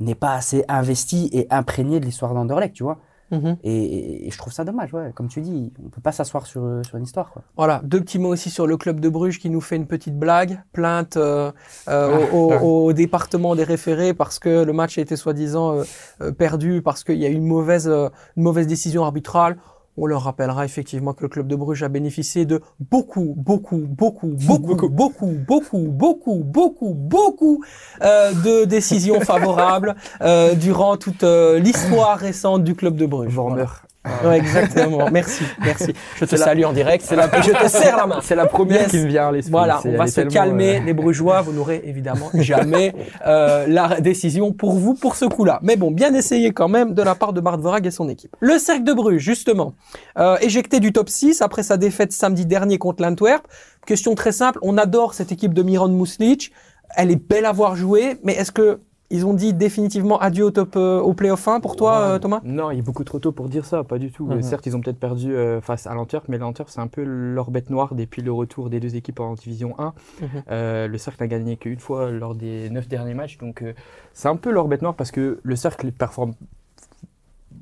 [0.00, 2.98] n'est pas assez investi et imprégné de l'histoire d'Anderlecht, tu vois.
[3.30, 3.56] Mhm.
[3.64, 5.10] Et, et je trouve ça dommage, ouais.
[5.14, 7.42] Comme tu dis, on peut pas s'asseoir sur, euh, sur une histoire, quoi.
[7.56, 10.18] Voilà, deux petits mots aussi sur le club de Bruges qui nous fait une petite
[10.18, 11.50] blague, plainte euh,
[11.88, 15.82] euh, au, Ah, au- au département des référés parce que le match a été soi-disant
[16.20, 19.56] euh, perdu parce qu'il y a eu une mauvaise, euh, une mauvaise décision arbitrale.
[19.96, 24.28] On leur rappellera effectivement que le club de Bruges a bénéficié de beaucoup, beaucoup, beaucoup,
[24.28, 27.64] beaucoup, beaucoup, beaucoup, beaucoup, beaucoup, beaucoup
[28.02, 33.32] euh, de décisions favorables euh, durant toute euh, l'histoire récente du club de Bruges.
[33.32, 33.66] Vormer.
[34.24, 35.08] Ouais, exactement.
[35.10, 35.94] Merci, merci.
[36.16, 37.04] Je te la- salue en direct.
[37.06, 38.18] c'est la- je te serre la main.
[38.22, 38.90] C'est la première Yes.
[38.90, 39.50] qui me vient à l'esprit.
[39.52, 41.40] Voilà, on va se calmer, euh, les brugeois.
[41.40, 42.94] Vous n'aurez évidemment jamais
[43.26, 45.58] euh, la décision pour vous pour ce coup-là.
[45.62, 48.36] Mais bon, bien essayé quand même de la part de Bart Vorag et son équipe.
[48.40, 49.72] Le Cercle de Bruges, justement,
[50.18, 53.46] euh, éjecté du top 6 après sa défaite samedi dernier contre l'Antwerp.
[53.86, 56.52] Question très simple, on adore cette équipe de Miran Muslic.
[56.96, 58.80] Elle est belle à voir jouer, mais est-ce que
[59.10, 62.04] ils ont dit définitivement adieu au top euh, au playoff 1 pour toi, Ouais.
[62.14, 62.40] euh, Thomas?
[62.44, 64.26] Non, il est beaucoup trop tôt pour dire ça, pas du tout.
[64.26, 64.42] Mhm.
[64.42, 67.50] Certes, ils ont peut-être perdu euh, face à l'Antwerp, mais l'Antwerp, c'est un peu leur
[67.50, 69.92] bête noire depuis le retour des deux équipes en Division 1.
[70.22, 70.28] Mhm.
[70.90, 73.62] Le Cercle n'a gagné qu'une fois lors des neuf derniers matchs, donc
[74.12, 76.32] c'est un peu leur bête noire parce que le Cercle performe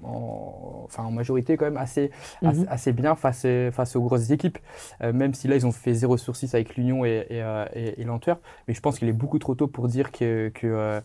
[0.05, 2.11] en, enfin, en majorité quand même assez,
[2.44, 2.66] assez, Mhm.
[2.68, 4.59] assez bien face, face aux grosses équipes,
[5.03, 7.64] Euh, même si là ils ont fait 0 sur 6 avec l'Union et, et, euh,
[7.74, 10.66] et- et l'Antwerp, mais je pense qu'il est beaucoup trop tôt pour dire que, que,
[10.66, 11.00] euh,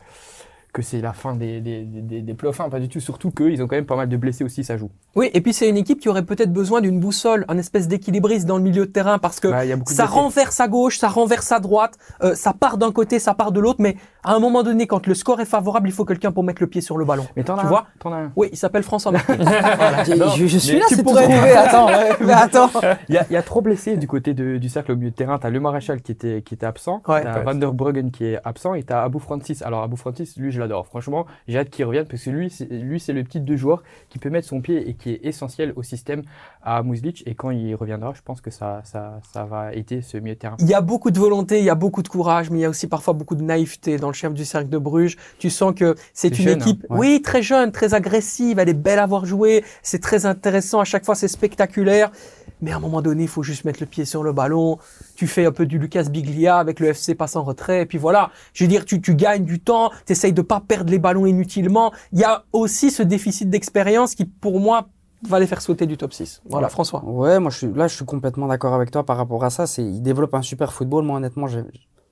[0.77, 3.63] que c'est la fin des, des, des, des playoffs, hein, pas du tout, surtout qu'ils
[3.63, 4.89] ont quand même pas mal de blessés aussi, ça joue.
[5.15, 8.45] Oui, et puis c'est une équipe qui aurait peut-être besoin d'une boussole, un espèce d'équilibriste
[8.45, 11.59] dans le milieu de terrain parce que Bah, ça renverse à gauche, ça renverse à
[11.59, 14.85] droite, euh, ça part d'un côté, ça part de l'autre, mais à un moment donné,
[14.85, 17.25] quand le score est favorable, il faut quelqu'un pour mettre le pied sur le ballon.
[17.35, 18.31] Mais t'en Tu as un, vois t'en as un.
[18.35, 19.37] Oui, il s'appelle François Martin.
[20.05, 21.51] je, je suis mais là, tu pourrais- trouvé.
[21.51, 21.87] Attends,
[22.21, 22.69] mais attends.
[23.09, 25.09] Il y a, il y a trop blessés du côté de- du cercle au milieu
[25.11, 25.39] de terrain.
[25.39, 27.23] T'as le maréchal qui était, qui était absent, Ouais.
[27.23, 29.61] t'as Van der Bruggen qui est absent et t'as Abou Francis.
[29.61, 30.87] Alors Abou Francis, lui je j'adore.
[30.87, 33.83] Franchement, j'ai hâte qu'il revienne parce que lui, c'est, lui, c'est le petit deux joueurs
[34.09, 36.23] qui peut mettre son pied et qui est essentiel au système
[36.61, 37.23] à Muslic.
[37.25, 40.39] Et quand il reviendra, je pense que ça, ça, ça va aider ce milieu de
[40.39, 40.57] terrain.
[40.59, 42.65] Il y a beaucoup de volonté, il y a beaucoup de courage, mais il y
[42.65, 45.17] a aussi parfois beaucoup de naïveté dans le chef du cercle de Bruges.
[45.39, 46.99] Tu sens que c'est C'est une jeune, équipe, hein, ouais.
[47.15, 50.85] oui, très jeune, très agressive, elle est belle à voir jouer, c'est très intéressant, à
[50.85, 52.11] chaque fois c'est spectaculaire.
[52.61, 54.79] Mais à un moment donné, il faut juste mettre le pied sur le ballon.
[55.17, 57.81] Tu fais un peu du Lucas Biglia avec le FC passe en retrait.
[57.81, 58.29] Et puis voilà.
[58.53, 59.89] Je veux dire, tu, tu gagnes du temps.
[60.05, 61.91] Tu essayes de pas perdre les ballons inutilement.
[62.13, 64.89] Il y a aussi ce déficit d'expérience qui, pour moi,
[65.27, 66.43] va les faire sauter du top 6.
[66.47, 66.71] Voilà, Ouais.
[66.71, 67.03] François.
[67.03, 69.65] Ouais, moi je suis, là je suis complètement d'accord avec toi par rapport à ça.
[69.65, 71.03] C'est, il développe un super football.
[71.03, 71.63] Moi honnêtement, j'ai-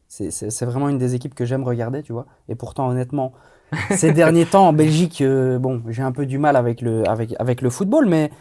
[0.07, 2.25] c'est, vraiment une des équipes que j'aime regarder, tu vois.
[2.49, 3.33] Et pourtant honnêtement,
[3.95, 7.35] ces derniers temps en Belgique, euh, bon, j'ai un peu du mal avec le, avec,
[7.37, 8.31] avec le football, mais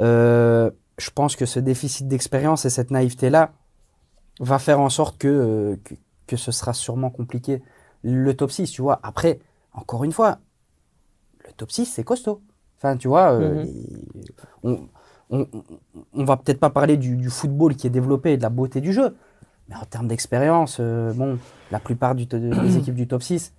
[0.00, 3.52] euh, je pense que ce déficit d'expérience et cette naïveté là
[4.40, 5.94] va faire en sorte que, euh, que
[6.26, 7.62] que ce sera sûrement compliqué
[8.02, 8.98] le top 6, tu vois.
[9.02, 9.40] Après,
[9.74, 10.38] encore une fois,
[11.46, 12.40] le top 6 c'est costaud.
[12.78, 13.64] Enfin, tu vois, euh,
[14.62, 14.88] Mhm.
[15.30, 15.46] on,
[16.12, 18.80] on, va peut-être pas parler du, du football qui est développé et de la beauté
[18.80, 19.16] du jeu,
[19.68, 21.38] mais en termes d'expérience, euh, bon,
[21.70, 23.52] la plupart du des équipes du top 6,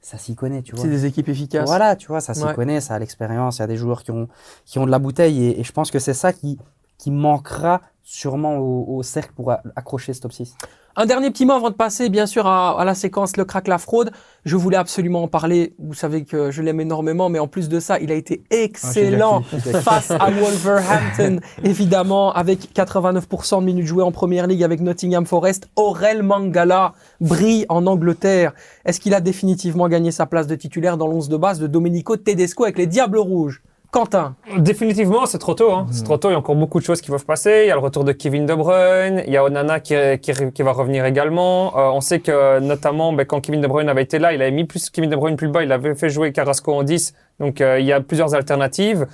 [0.00, 0.84] ça s'y connaît, tu vois.
[0.84, 1.66] C'est des équipes efficaces.
[1.66, 2.54] Voilà, tu vois, ça s'y Ouais.
[2.54, 4.28] connaît, ça a l'expérience, il y a des joueurs qui ont,
[4.64, 6.58] qui ont de la bouteille et, et je pense que c'est ça qui,
[6.98, 10.56] qui manquera sûrement au, au cercle pour accrocher ce top 6.
[11.00, 13.68] Un dernier petit mot avant de passer, bien sûr, à, à la séquence Le crack,
[13.68, 14.10] la fraude.
[14.44, 15.76] Je voulais absolument en parler.
[15.78, 19.44] Vous savez que je l'aime énormément, mais en plus de ça, il a été excellent
[19.52, 24.80] Ah, déjà face à Wolverhampton, évidemment, avec 89% de minutes jouées en première ligue avec
[24.80, 25.68] Nottingham Forest.
[25.76, 28.52] Aurel Mangala brille en Angleterre.
[28.84, 32.16] Est-ce qu'il a définitivement gagné sa place de titulaire dans l'once de base de Domenico
[32.16, 33.62] Tedesco avec les Diables Rouges?
[33.90, 35.72] Quentin, Définitivement, c'est trop tôt.
[35.72, 35.86] Hein.
[35.90, 36.28] C'est trop tôt.
[36.28, 37.62] Il y a encore beaucoup de choses qui peuvent passer.
[37.64, 39.22] Il y a le retour de Kevin De Bruyne.
[39.26, 41.74] Il y a Onana qui, qui, qui va revenir également.
[41.78, 44.50] Euh, on sait que notamment, ben, quand Kevin De Bruyne avait été là, il avait
[44.50, 45.62] mis plus Kevin De Bruyne plus bas.
[45.62, 47.14] Il avait fait jouer Carrasco en 10.
[47.40, 49.06] Donc euh, il y a plusieurs alternatives.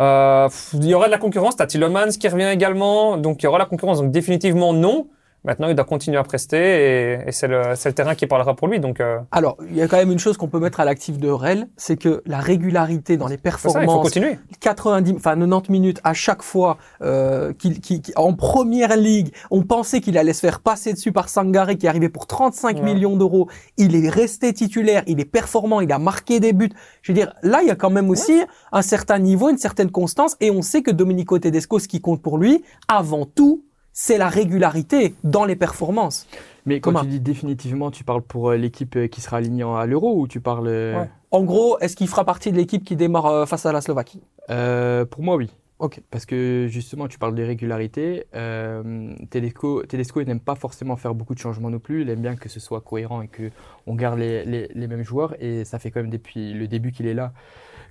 [0.00, 1.56] Euh, pff, il y aura de la concurrence.
[1.56, 3.18] T'as Tillemans qui revient également.
[3.18, 4.00] Donc il y aura la concurrence.
[4.00, 5.08] Donc définitivement non.
[5.44, 8.68] Maintenant, il doit continuer à prester et, et c'est le, le terrain qui parlera pour
[8.68, 8.78] lui.
[8.78, 11.18] Donc euh, alors, il y a quand même une chose qu'on peut mettre à l'actif
[11.18, 14.38] de Aurel, c'est que la régularité dans les c'est ça, il faut performances, continuer.
[14.60, 19.62] 90, enfin 90 minutes à chaque fois euh, qu'il, qu'il- qu'il- en première ligue, on
[19.62, 22.82] pensait qu'il allait se faire passer dessus par Sangaré qui arrivait pour 35 Ouais.
[22.82, 23.48] millions d'euros.
[23.76, 26.70] Il est resté titulaire, il est performant, il a marqué des buts.
[27.02, 28.40] Je veux dire, là, il y a quand même aussi
[28.70, 32.22] un certain niveau, une certaine constance, et on sait que Domenico Tedesco, ce qui compte
[32.22, 36.26] pour lui, avant tout, c'est la régularité dans les performances.
[36.66, 37.02] Mais quand Thomas.
[37.02, 40.28] tu dis définitivement, tu parles pour euh, l'équipe euh, qui sera alignée à l'euro ou
[40.28, 40.68] tu parles.
[40.68, 41.10] euh, Ouais.
[41.30, 44.22] En gros, est-ce qu'il fera partie de l'équipe qui démarre face à la Slovaquie?
[44.50, 45.50] Euh, Pour moi, oui.
[45.78, 46.00] Ok.
[46.10, 48.26] Parce que justement, tu parles de régularité.
[48.36, 52.02] Euh, Tedesco, Tedesco il n'aime pas forcément faire beaucoup de changements non plus.
[52.02, 53.50] Il aime bien que ce soit cohérent et que
[53.88, 55.34] on garde les, les, les mêmes joueurs.
[55.42, 57.32] Et ça fait quand même depuis le début qu'il est là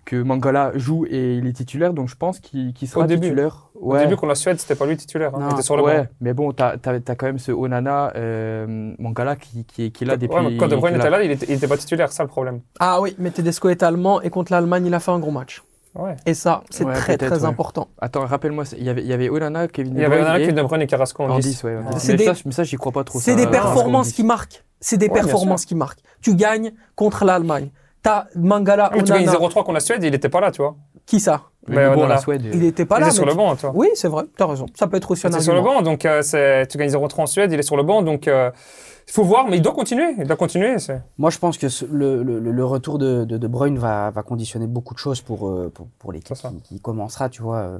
[0.05, 1.93] que Mangala joue et il est titulaire.
[1.93, 3.21] Donc je pense qu'il sera Au début.
[3.27, 3.69] titulaire.
[3.79, 5.31] Au début, contre la Suède, c'était pas lui titulaire.
[5.35, 5.39] Hein.
[5.39, 5.49] Non.
[5.49, 6.07] Il était sur le ouais, banc.
[6.21, 6.77] mais bon, tu as,
[7.15, 10.35] quand même ce Onana, euh, Mangala qui, qui, est- qui est là depuis.
[10.35, 12.23] Ouais, mais quand De Bruyne était là, il était, il était pas titulaire, c'est ça
[12.23, 12.61] le problème.
[12.79, 15.63] Ah oui, mais Tedesco est allemand et contre l'Allemagne, il a fait un gros match.
[15.93, 16.15] Ouais.
[16.25, 17.45] Et ça, c'est Ouais, très très ouais.
[17.45, 17.89] important.
[17.99, 20.31] Attends, rappelle-moi, il y avait, il y avait Onana, Kevin Il De y avait Bruyne
[20.31, 21.47] un et- Kevin De Bruyne et Carrasco en en 10.
[21.47, 21.75] 10, ouais.
[21.75, 21.93] en Ouais.
[21.95, 21.99] 10.
[21.99, 23.19] C'est Mais, des- ça, mais ça, j'y crois pas trop.
[23.19, 24.13] C'est des performances en 10.
[24.15, 24.63] qui marquent.
[24.79, 25.99] C'est des performances qui marquent.
[26.21, 27.71] Tu gagnes contre l'Allemagne.
[28.03, 29.39] T'as Mangala, Ah, mais tu gagnes Onana.
[29.39, 30.75] 0-3 contre la Suède, il était pas là, tu vois.
[31.05, 32.43] Qui ça Mais bon, la Suède.
[32.53, 33.07] Il était pas il là.
[33.07, 33.71] était sur mais le tu- banc, toi.
[33.75, 34.23] Oui, c'est vrai.
[34.37, 34.65] T'as raison.
[34.73, 36.89] Ça peut être aussi un Il était sur le banc, donc euh, c'est- tu gagnes
[36.89, 38.49] 0-3 en Suède, il est sur le banc, donc euh,
[39.07, 40.15] il faut voir, mais il doit continuer.
[40.17, 40.79] Il doit continuer.
[40.79, 44.09] c'est- Moi, je pense que ce- le, le, le retour de, de, de Bruyne va,
[44.09, 47.57] va conditionner beaucoup de choses pour, euh, pour, pour l'équipe qui, qui commencera, tu vois.
[47.57, 47.77] euh.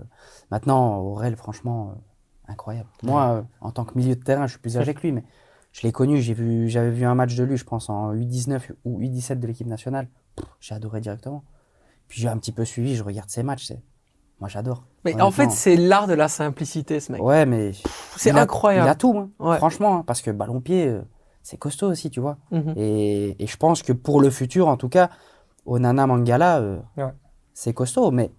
[0.52, 2.90] Maintenant, Aurel, franchement, euh, incroyable.
[3.02, 5.24] Moi, euh, en tant que milieu de terrain, je suis plus âgé que lui, mais
[5.72, 8.60] je l'ai connu, j'ai vu, j'avais vu un match de lui, je pense, en U19
[8.86, 10.08] ou U17 de l'équipe nationale.
[10.60, 11.44] J'ai adoré directement.
[12.08, 13.82] Puis j'ai un petit peu suivi, je regarde ses matchs, c'est...
[14.40, 14.84] Moi, j'adore.
[15.06, 17.22] Mais en fait, c'est l'art de la simplicité, ce mec.
[17.22, 17.74] Ouais, mais...
[18.18, 18.88] C'est il a- incroyable.
[18.88, 19.58] Il a tout, hein, Ouais.
[19.58, 21.02] franchement, hein, parce que ballon-pied, euh,
[21.44, 22.38] c'est costaud aussi, tu vois.
[22.52, 22.74] Mhm.
[22.76, 25.12] Et, et je pense que pour le futur, en tout cas,
[25.68, 27.14] Onana Mangala, euh, Ouais.
[27.54, 28.10] c'est costaud.
[28.10, 28.32] Mais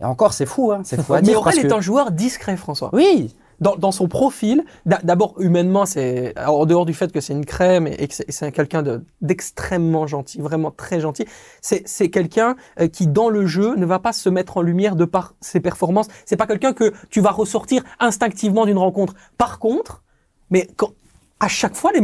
[0.00, 1.38] et encore, c'est fou, hein, c'est fou à Mais dire.
[1.38, 1.74] Aurel parce est que...
[1.74, 2.88] un joueur discret, François.
[2.94, 7.34] Oui, Dans, dans son profil, d'a- d'abord humainement, c'est en dehors du fait que c'est
[7.34, 11.26] une crème et que c'est quelqu'un de- d'extrêmement gentil, vraiment très gentil.
[11.60, 15.04] C'est quelqu'un euh, qui dans le jeu ne va pas se mettre en lumière de
[15.04, 16.08] par ses performances.
[16.24, 19.14] C'est pas quelqu'un que tu vas ressortir instinctivement d'une rencontre.
[19.36, 20.02] Par contre,
[20.50, 20.90] mais quand,
[21.38, 22.00] à chaque fois, les,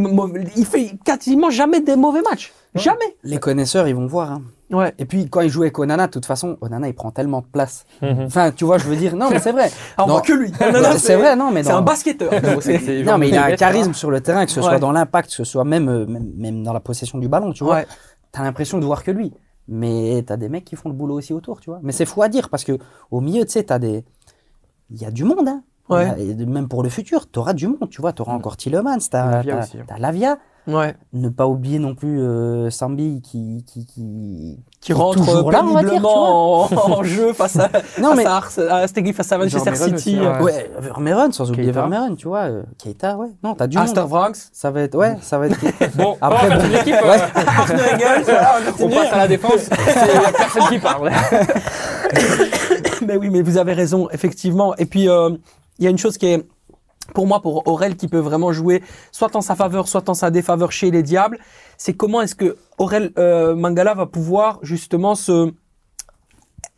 [0.57, 2.53] il fait quasiment jamais des mauvais matchs.
[2.75, 3.17] Jamais.
[3.23, 4.33] les connaisseurs, ils vont voir.
[4.33, 4.43] hein.
[4.71, 4.93] Ouais.
[4.99, 7.47] Et puis, quand il joue avec Onana, de toute façon, Onana, il prend tellement de
[7.47, 7.85] place.
[8.03, 8.23] Mhm.
[8.27, 9.71] Enfin, tu vois, je veux dire, non, mais c'est vrai.
[9.97, 10.13] Ah, on Non.
[10.15, 10.51] voit que lui.
[10.99, 12.33] C'est vrai, non, mais C'est un basketteur.
[13.05, 14.67] Non, mais il a un charisme sur le terrain, que ce Ouais.
[14.67, 17.53] soit dans l'impact, que ce soit même, euh, même, même dans la possession du ballon,
[17.53, 17.77] tu vois.
[17.77, 17.87] Ouais.
[18.33, 19.33] t'as l'impression de voir que lui.
[19.69, 21.81] Mais t'as des mecs qui font le boulot aussi autour, tu vois.
[21.83, 22.77] Mais c'est fou à dire parce que
[23.11, 24.05] au milieu, tu sais, t'as des,
[24.91, 25.63] il y a du monde, hein.
[25.89, 26.05] Ouais.
[26.07, 28.13] A- même pour le futur, t'auras du monde, tu vois.
[28.13, 29.85] T'auras encore Tillemans, t'as Lavia aussi, hein.
[29.87, 30.39] t'as Lavia.
[30.69, 30.95] Ouais.
[31.13, 35.19] Ne pas oublier non plus euh, Sambi qui, qui, qui, Qui rentre
[35.51, 38.73] là, on va dire, péniblement en, en jeu face à, Non, face mais- à, Ars-
[38.83, 40.17] à Stegui, face à Manchester Vermeeren City.
[40.17, 40.53] aussi, euh, ouais.
[40.53, 41.81] Ouais, Vermeeren, sans oublier Keita.
[41.81, 42.45] Vermeeren, tu vois.
[42.49, 43.29] euh, Keita, ouais.
[43.45, 43.87] Non, t'as du monde.
[43.87, 44.37] Astervranks.
[44.53, 45.57] Ça va être, ouais, ça va être.
[45.97, 46.57] Bon, Après, bon.
[46.57, 46.95] faire une équipe.
[46.95, 51.11] euh, Arne voilà, on passe à la défense, il y a personne qui parle.
[53.07, 54.75] Mais oui, mais vous avez raison, effectivement.
[54.77, 55.31] Et puis, euh,
[55.79, 56.47] il y a une chose qui est,
[57.15, 58.83] pour moi, pour Aurel, qui peut vraiment jouer
[59.13, 61.39] soit en sa faveur, soit en sa défaveur chez les Diables,
[61.77, 65.53] c'est comment est-ce que Aurel euh, Mangala va pouvoir justement se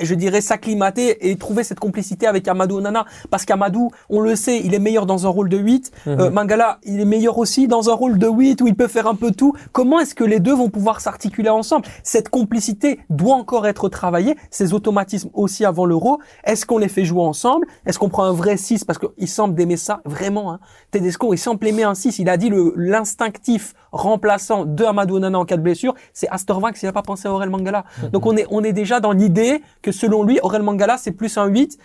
[0.00, 3.04] je dirais s'acclimater et trouver cette complicité avec Amadou Onana.
[3.30, 6.78] Parce qu'Amadou on le sait il est meilleur dans un rôle de 8 Euh, Mangala
[6.84, 9.30] il est meilleur aussi dans un rôle de 8 où il peut faire un peu
[9.30, 9.54] tout.
[9.72, 11.86] Comment est-ce que les deux vont pouvoir s'articuler ensemble?
[12.02, 14.36] Cette complicité doit encore être travaillée.
[14.50, 16.20] Ces automatismes aussi avant l'euro.
[16.44, 17.66] Est-ce qu'on les fait jouer ensemble?
[17.86, 20.60] Est-ce qu'on prend un vrai 6 parce qu'il semble d'aimer ça vraiment hein.
[20.90, 25.44] Tedesco il semble aimer un 6 il a dit l'instinctif remplaçant de Amadou Onana en
[25.44, 27.84] cas de blessure c'est Astorvac s'il n'a pas pensé à Aurel Mangala.
[28.12, 31.36] Donc on est on est déjà dans l'idée que selon lui Aurel Mangala c'est plus
[31.38, 31.78] un 8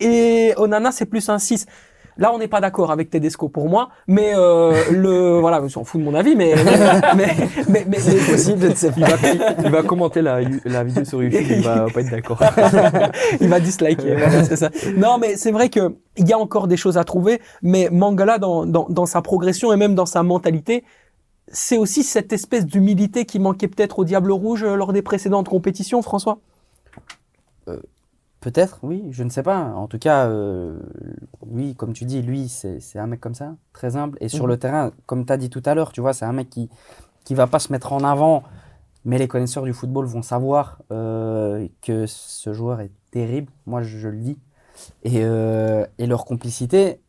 [0.00, 1.66] et Onana c'est plus un 6
[2.18, 5.84] Là, on n'est pas d'accord avec Tedesco pour moi, mais euh, le voilà, je s'en
[5.84, 6.54] fout de mon avis, mais
[7.16, 7.36] mais mais,
[7.68, 9.16] mais, mais- possible, Il va,
[9.64, 12.38] il va commenter la, la vidéo sur YouTube, il va pas être d'accord.
[13.40, 14.16] il va disliker.
[14.16, 14.70] voilà, c'est ça.
[14.96, 18.38] Non, mais c'est vrai que il y a encore des choses à trouver, mais Mangala
[18.38, 20.84] dans, dans, dans sa progression et même dans sa mentalité,
[21.48, 25.48] c'est aussi cette espèce d'humilité qui manquait peut-être au Diable Rouge euh, lors des précédentes
[25.48, 26.38] compétitions, François.
[28.40, 29.58] Peut-être, oui, je ne sais pas.
[29.74, 30.78] En tout cas, euh,
[31.46, 34.18] oui, comme tu dis, lui, c'est un mec comme ça, très humble.
[34.20, 34.50] Et sur Mhm.
[34.50, 36.68] le terrain, comme tu as dit tout à l'heure, tu vois, c'est un mec qui
[37.24, 38.44] qui va pas se mettre en avant.
[39.04, 43.52] Mais les connaisseurs du football vont savoir euh, que ce joueur est terrible.
[43.66, 44.38] Moi, je, je le dis.
[45.04, 47.00] Et, euh, et leur complicité,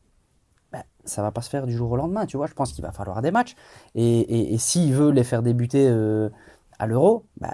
[0.71, 2.47] bah, ça va pas se faire du jour au lendemain, tu vois.
[2.47, 3.55] Je pense qu'il va falloir des matchs.
[3.95, 6.29] Et, et, et s'il veut les faire débuter euh,
[6.79, 7.53] à l'Euro, bah,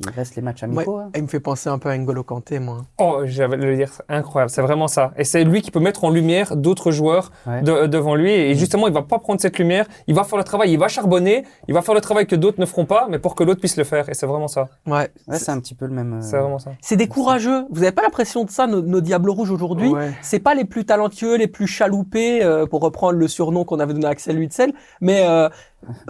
[0.00, 0.98] il reste les matchs amicaux.
[0.98, 1.10] hein.
[1.16, 2.82] Il me fait penser un peu à N'Golo Kanté, moi.
[2.98, 5.12] Oh, j'avais le dire, c'est incroyable, c'est vraiment ça.
[5.16, 7.62] Et c'est lui qui peut mettre en lumière d'autres joueurs Ouais.
[7.62, 8.30] de- devant lui.
[8.30, 10.88] Et justement, il va pas prendre cette lumière, il va faire le travail, il va
[10.88, 13.60] charbonner, il va faire le travail que d'autres ne feront pas, mais pour que l'autre
[13.60, 14.08] puisse le faire.
[14.08, 14.68] Et c'est vraiment ça.
[14.86, 15.08] Ouais.
[15.28, 16.14] Ouais, c'est un petit peu le même.
[16.14, 16.72] euh, C'est vraiment ça.
[16.80, 17.64] C'est des courageux.
[17.70, 19.88] Vous avez pas l'impression de ça, nos, nos Diables Rouges aujourd'hui?
[19.88, 20.12] Ouais.
[20.22, 23.92] C'est pas les plus talentueux, les plus chaloupés, euh, pour reprendre le surnom qu'on avait
[23.94, 25.48] donné à Axel Witzel, mais euh,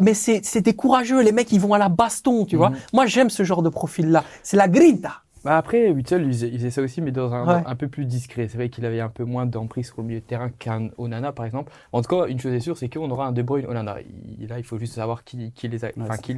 [0.00, 1.22] mais c'est des courageux.
[1.22, 2.70] Les mecs, ils vont à la baston, tu vois.
[2.70, 2.76] Mhm.
[2.92, 4.24] Moi, j'aime ce genre de profil-là.
[4.42, 5.20] C'est la grinta.
[5.44, 7.62] Bah après, Witzel, il faisait, ça aussi, mais dans un, Ouais.
[7.66, 8.48] un peu plus discret.
[8.48, 11.32] C'est vrai qu'il avait un peu moins d'emprise sur le milieu de terrain qu'un Onana,
[11.32, 11.70] par exemple.
[11.92, 13.96] En tout cas, une chose est sûre, c'est qu'on aura un De Bruyne Onana.
[14.40, 16.34] Il- là, il faut juste savoir qui, qui les, a- qui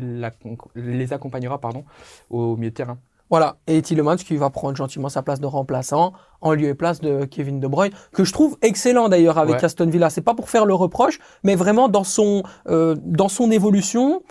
[0.75, 1.85] les accompagnera pardon,
[2.31, 2.99] au milieu de terrain.
[3.31, 3.57] Voilà.
[3.67, 7.25] Et Tillemans qui va prendre gentiment sa place de remplaçant en lieu et place de
[7.25, 9.65] Kevin De Bruyne, que je trouve excellent d'ailleurs avec Ouais.
[9.65, 10.11] Aston Villa.
[10.11, 14.23] C'est pas pour faire le reproche, mais vraiment dans son euh, dans son évolution.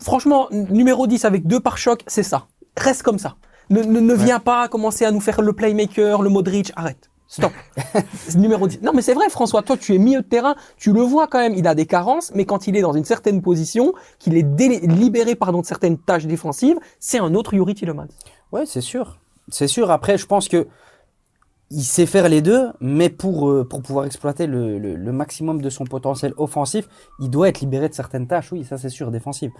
[0.00, 2.46] Franchement, numéro 10 avec deux par choc, c'est ça.
[2.76, 3.34] Reste comme ça.
[3.70, 6.72] Ne, ne, ne viens pas commencer à nous faire le playmaker, le Modric.
[6.76, 7.10] Arrête.
[7.34, 7.52] Stop.
[8.36, 8.82] Numéro 10.
[8.82, 11.40] Non, mais c'est vrai, François, toi, tu es milieu de terrain, tu le vois quand
[11.40, 14.46] même, il a des carences, mais quand il est dans une certaine position, qu'il est
[14.86, 18.06] libéré pardon, de certaines tâches défensives, c'est un autre Yuri Tillemans.
[18.52, 19.18] Ouais, c'est sûr.
[19.48, 19.90] C'est sûr.
[19.90, 20.68] Après, je pense que
[21.70, 25.60] il sait faire les deux, mais pour, euh, pour pouvoir exploiter le, le, le maximum
[25.60, 28.52] de son potentiel offensif, il doit être libéré de certaines tâches.
[28.52, 29.50] Oui, ça c'est sûr, défensive.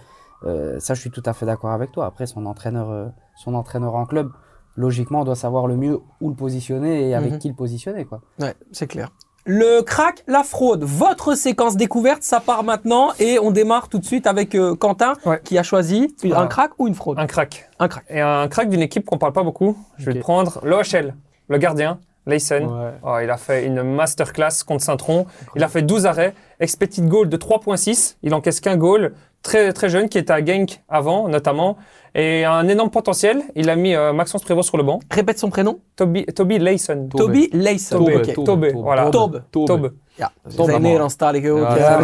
[0.45, 2.05] Euh, ça, je suis tout à fait d'accord avec toi.
[2.05, 4.31] Après, son entraîneur, euh, son entraîneur en club,
[4.75, 7.39] logiquement, doit savoir le mieux où le positionner et avec Mhm.
[7.39, 8.21] qui le positionner, quoi.
[8.39, 9.09] Ouais, c'est clair.
[9.47, 14.05] Le crack, la fraude, votre séquence découverte, ça part maintenant et on démarre tout de
[14.05, 15.39] suite avec euh, Quentin Ouais.
[15.43, 16.47] qui a choisi un Voilà.
[16.47, 17.19] crack ou une fraude?
[17.19, 17.69] Un crack.
[17.79, 18.05] Un crack.
[18.09, 19.77] Et un crack d'une équipe qu'on parle pas beaucoup.
[19.97, 21.13] Je vais prendre l'OHL,
[21.47, 22.65] le gardien, Leysen.
[22.65, 22.93] Ouais.
[23.03, 25.27] Oh, il a fait une masterclass contre Saint-Tron.
[25.55, 28.17] Il a fait 12 arrêts, expected goal de 3.6.
[28.23, 29.13] Il encaisse qu'un goal.
[29.45, 31.77] Très, très jeune, qui était à Genk avant, notamment.
[32.15, 33.43] Et un énorme potentiel.
[33.55, 34.99] Il a mis euh, Maxence Prévost sur le banc.
[35.11, 35.79] Répète son prénom.
[35.95, 37.09] Toby, Toby Leysen.
[37.09, 37.21] Tobe.
[37.21, 37.97] Toby Leyson.
[37.99, 38.33] Tobe, Ok.
[38.33, 39.03] Tobe, Tobe, voilà.
[40.17, 40.31] Ja,
[40.65, 41.11] zijn ook.
[41.59, 41.99] Ja, Ja, ja,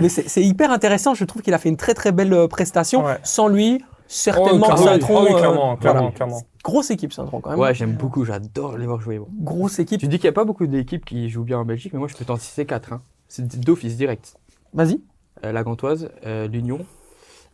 [0.00, 1.14] mais ça- c'est hyper intéressant.
[1.14, 3.04] Je trouve qu'il a fait une très très belle euh, prestation.
[3.04, 3.18] Ouais.
[3.22, 5.24] Sans lui, certainement Oh, clairement, Saint-Tron.
[5.24, 6.14] oui, euh, clairement, clairement, voilà.
[6.14, 6.40] clairement.
[6.64, 7.58] Grosse équipe Saint-Tron quand même.
[7.60, 9.18] Ouais, j'aime beaucoup, j'adore les voir jouer.
[9.18, 9.28] bon.
[9.40, 10.00] Grosse équipe.
[10.00, 12.08] Tu dis qu'il n'y a pas beaucoup d'équipes qui jouent bien en Belgique, mais moi
[12.08, 12.92] je peux t'en citer 4.
[12.92, 13.02] Hein.
[13.28, 14.36] C'est d'office direct.
[14.72, 15.00] Vas-y.
[15.44, 16.84] Euh, la Gantoise, euh, l'Union,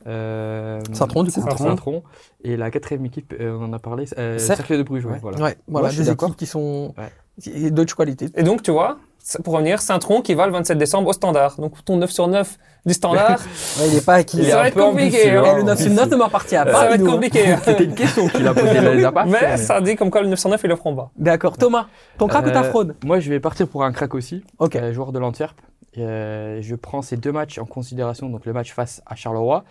[0.06, 1.40] euh, Saint-Tron, du coup.
[1.40, 1.64] Saint-Tron.
[1.70, 2.02] Saint-Tron.
[2.42, 4.76] Et la quatrième équipe, euh, on en a parlé, euh, Cercle.
[4.78, 5.04] De Bruges.
[5.06, 5.18] Ouais, Ouais.
[5.20, 5.38] voilà.
[5.42, 7.10] Ouais, voilà, des équipes qui sont Ouais.
[7.52, 8.28] et d'autres qualités.
[8.34, 8.98] Et donc, tu vois,
[9.44, 11.56] pour revenir, Saint-Tron qui va le 27 décembre au standard.
[11.60, 13.38] Donc ton 9 sur 9 du standard,
[13.78, 14.38] Ouais, il est pas acquis.
[14.38, 15.44] Il Ça va être compliqué, ambitieux, hein.
[15.44, 16.02] Et hein, le 9 sur ambitieux.
[16.04, 16.72] 9 ne m'appartient ça pas.
[16.88, 17.12] va être nous, hein.
[17.12, 17.56] compliqué.
[17.64, 20.38] C'était une question qu'il a posée pas Mais fait, ça dit comme quoi le 9
[20.38, 21.10] sur 9, ils le feront pas.
[21.16, 21.56] D'accord.
[21.58, 21.86] Thomas,
[22.18, 24.42] ton crack ou ta Euh, fraude Moi, je vais partir pour un crack aussi.
[24.58, 24.76] Ok.
[24.76, 25.56] euh, joueur de l'Antwerp.
[25.98, 29.64] Euh, je prends ces deux matchs en considération, donc le match face à Charleroi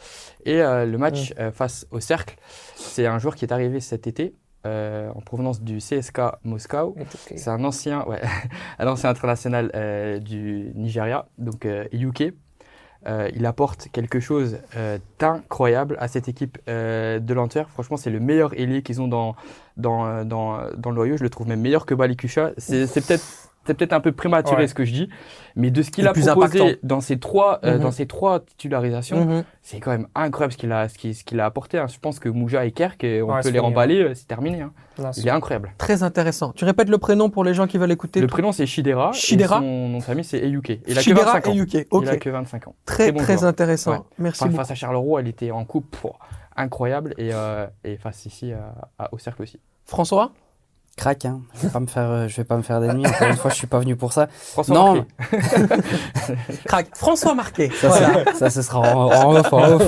[0.46, 2.36] et euh, le match euh, face au Cercle.
[2.76, 4.36] C'est un joueur qui est arrivé cet été
[4.66, 6.96] euh, en provenance du CSK Moscou.
[7.36, 8.22] C'est un ancien, ouais,
[8.80, 12.34] un ancien international euh, du Nigeria, donc euh, UK.
[13.08, 14.60] Euh, il apporte quelque chose
[15.18, 17.70] d'incroyable à cette équipe de l'Antwerp.
[17.72, 19.36] Franchement, c'est le meilleur ailier qu'ils ont dans,
[19.78, 21.18] dans, dans, dans le Loyau.
[21.18, 22.52] Je le trouve même meilleur que Balikusha.
[22.58, 24.68] C'est peut-être c'est peut-être un peu prématuré Ouais.
[24.68, 25.10] ce que je dis,
[25.56, 26.80] mais de ce qu'il a plus proposé impactant.
[26.84, 27.82] dans ces trois euh, Mhm.
[27.84, 29.44] dans ces trois titularisations, Mhm.
[29.62, 31.78] c'est quand même incroyable ce qu'il a ce qu'il ce qu'il a apporté.
[31.78, 31.88] hein.
[31.88, 34.62] Je pense que Mouja et Kerk, euh, on Ouais, peut les remballer, euh, c'est terminé.
[34.62, 34.72] hein.
[34.98, 35.74] Là, Il est incroyable.
[35.78, 36.52] Très intéressant.
[36.54, 38.20] Tu répètes le prénom pour les gens qui veulent écouter?
[38.22, 39.12] Le prénom c'est Shidera.
[39.14, 39.58] Shidera.
[39.58, 40.80] Et son nom de famille c'est Eyuke.
[40.88, 42.02] Il a Shidera que 25 ans.
[42.02, 42.76] Il a que 25 ans.
[42.86, 43.50] Très, très bon très joueur.
[43.50, 43.92] intéressant.
[43.92, 44.00] Ouais.
[44.20, 45.96] Merci Enfin, face à Charleroi, elle était en coupe
[46.56, 49.60] incroyable et, euh, et face ici à- à- au cercle aussi.
[49.86, 50.32] François?
[50.98, 51.42] Crac, hein.
[51.56, 53.08] Je vais pas me faire, euh, je vais pas me faire d'ennemis.
[53.08, 54.28] Encore une fois, je suis pas venu pour ça.
[54.32, 54.94] François Non.
[54.96, 55.78] Marquet.
[56.66, 56.88] Crack.
[56.96, 57.72] François Marquet.
[57.80, 58.26] Ça, Voilà.
[58.26, 59.84] ça, ça, ce sera en, en off, en off.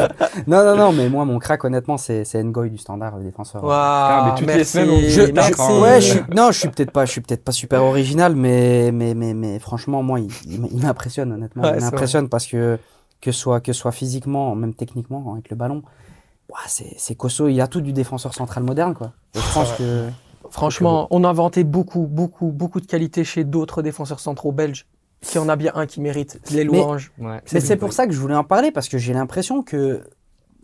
[0.47, 3.63] Non, non, non, mais moi, mon crack, honnêtement, c'est, c'est Ngoy du standard, le défenseur.
[3.63, 4.71] Waouh, mais toutes les merci.
[4.71, 5.61] semaines, on dit Je, Merci.
[5.81, 8.91] ouais, je suis, non, je suis peut-être pas, je suis peut-être pas super original, mais,
[8.93, 11.63] mais, mais, mais franchement, moi, il, m'impressionne, honnêtement.
[11.63, 12.79] Ouais, il m'impressionne parce que,
[13.21, 15.83] que soit, que soit physiquement, même techniquement, avec le ballon,
[16.67, 17.49] c'est, c'est costaud.
[17.49, 19.11] Il a tout du défenseur central moderne, quoi.
[19.35, 20.07] Et je pense que,
[20.53, 24.85] Franchement, on a inventé beaucoup, beaucoup, beaucoup de qualités chez d'autres défenseurs centraux belges.
[25.21, 27.11] S'il y en a bien un qui mérite les Mais- louanges.
[27.17, 27.39] Ouais.
[27.53, 30.03] mais c'est pour ça que je voulais en parler parce que j'ai l'impression que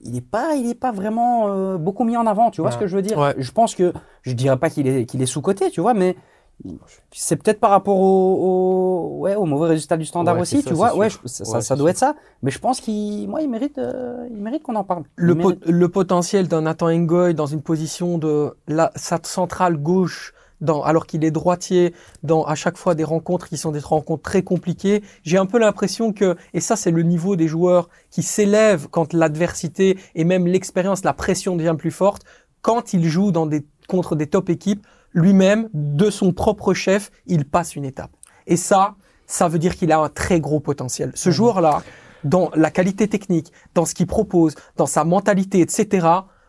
[0.03, 2.51] il est pas, il est pas vraiment euh, beaucoup mis en avant.
[2.51, 2.75] Tu vois Ouais.
[2.75, 3.17] ce que je veux dire?
[3.17, 3.33] Ouais.
[3.37, 6.15] Je pense que je dirais pas qu'il est, qu'il est sous coté, tu vois, mais
[7.11, 8.35] c'est peut-être par rapport au,
[9.15, 10.95] au, ouais, au mauvais résultat du standard Ouais, aussi, tu vois.
[10.95, 11.89] Ouais, je- ça, Ouais, ça, doit sûr.
[11.89, 12.15] être ça.
[12.43, 15.03] Mais je pense qu'il, moi, il mérite, euh, il mérite qu'on en parle.
[15.15, 19.19] Le, Il po- mérite- le potentiel d'un Nathan Ngoy dans une position de la sa
[19.23, 21.93] centrale gauche, dans, alors qu'il est droitier,
[22.23, 25.01] dans à chaque fois des rencontres qui sont des rencontres très compliquées.
[25.23, 29.13] J'ai un peu l'impression que, et ça c'est le niveau des joueurs qui s'élèvent quand
[29.13, 32.23] l'adversité et même l'expérience, la pression devient plus forte,
[32.61, 37.45] quand il joue dans des, contre des top équipes, lui-même, de son propre chef, il
[37.45, 38.11] passe une étape.
[38.47, 38.95] Et ça,
[39.25, 41.11] ça veut dire qu'il a un très gros potentiel.
[41.15, 41.83] Ce joueur-là,
[42.23, 46.07] dans la qualité technique, dans ce qu'il propose, dans sa mentalité, etc.,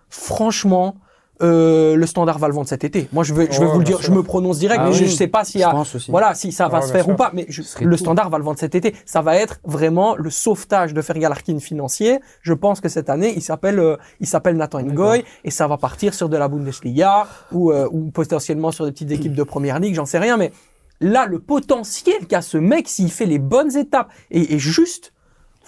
[0.09, 0.97] franchement,
[1.43, 3.09] euh, le standard va le vendre cet été.
[3.13, 5.05] Moi, je vais, je Ouais, vous le dire, je me prononce direct, Ah mais je
[5.05, 7.15] ne sais pas je a, voilà, si ça va se faire sûr.
[7.15, 8.03] ou pas, mais je- le tout.
[8.03, 8.95] standard va le vendre cet été.
[9.07, 12.21] Ça va être vraiment le sauvetage de Fergal Harkin financier.
[12.43, 15.77] Je pense que cette année, il s'appelle, euh, il s'appelle Nathan Ngoy et ça va
[15.77, 19.79] partir sur de la Bundesliga ou, euh, ou potentiellement sur des petites équipes de première
[19.81, 20.53] ligue, j'en sais rien, mais
[21.01, 25.13] là, le potentiel qu'a ce mec s'il fait les bonnes étapes et, et juste,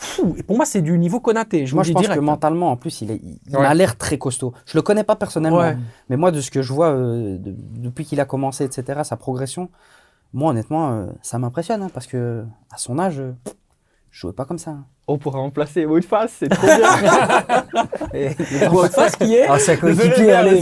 [0.02, 0.34] fou.
[0.38, 1.66] Et pour moi, c'est du niveau Konaté.
[1.66, 2.18] Je moi, vous je pense direct.
[2.20, 3.64] que mentalement, en plus, il, est, il, il Ouais.
[3.66, 4.52] a l'air très costaud.
[4.66, 5.76] Je le connais pas personnellement, Ouais.
[6.08, 9.16] mais moi, de ce que je vois euh, de- depuis qu'il a commencé, etc., sa
[9.16, 9.70] progression,
[10.34, 13.32] moi, honnêtement, euh, ça m'impressionne hein, parce que à son âge, euh,
[14.12, 14.76] je jouais pas comme ça.
[15.08, 18.12] On pourra remplacer Woodface, c'est trop bien.
[18.70, 20.60] Votre face qui est, Ah, c'est coéquipier, allez,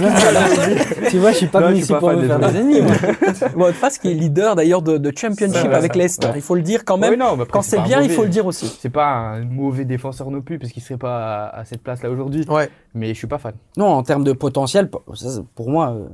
[1.11, 2.80] tu vois, je suis pas venu ici pas pour me faire des ennemis.
[2.80, 2.92] moi.
[3.55, 5.94] votre face qui est leader d'ailleurs de, de championship vrai, avec.
[5.94, 6.28] Leicester.
[6.28, 6.32] Ouais.
[6.36, 7.16] Il faut le dire quand même.
[7.16, 8.74] Non, quand c'est bien, il faut le dire aussi.
[8.80, 12.11] C'est pas un mauvais défenseur non plus, parce qu'il serait pas à, à cette place-là
[12.11, 12.46] aujourd'hui.
[12.48, 12.70] Ouais.
[12.94, 13.55] Mais je suis pas fan.
[13.76, 16.07] Non, en termes de potentiel, pour moi, euh,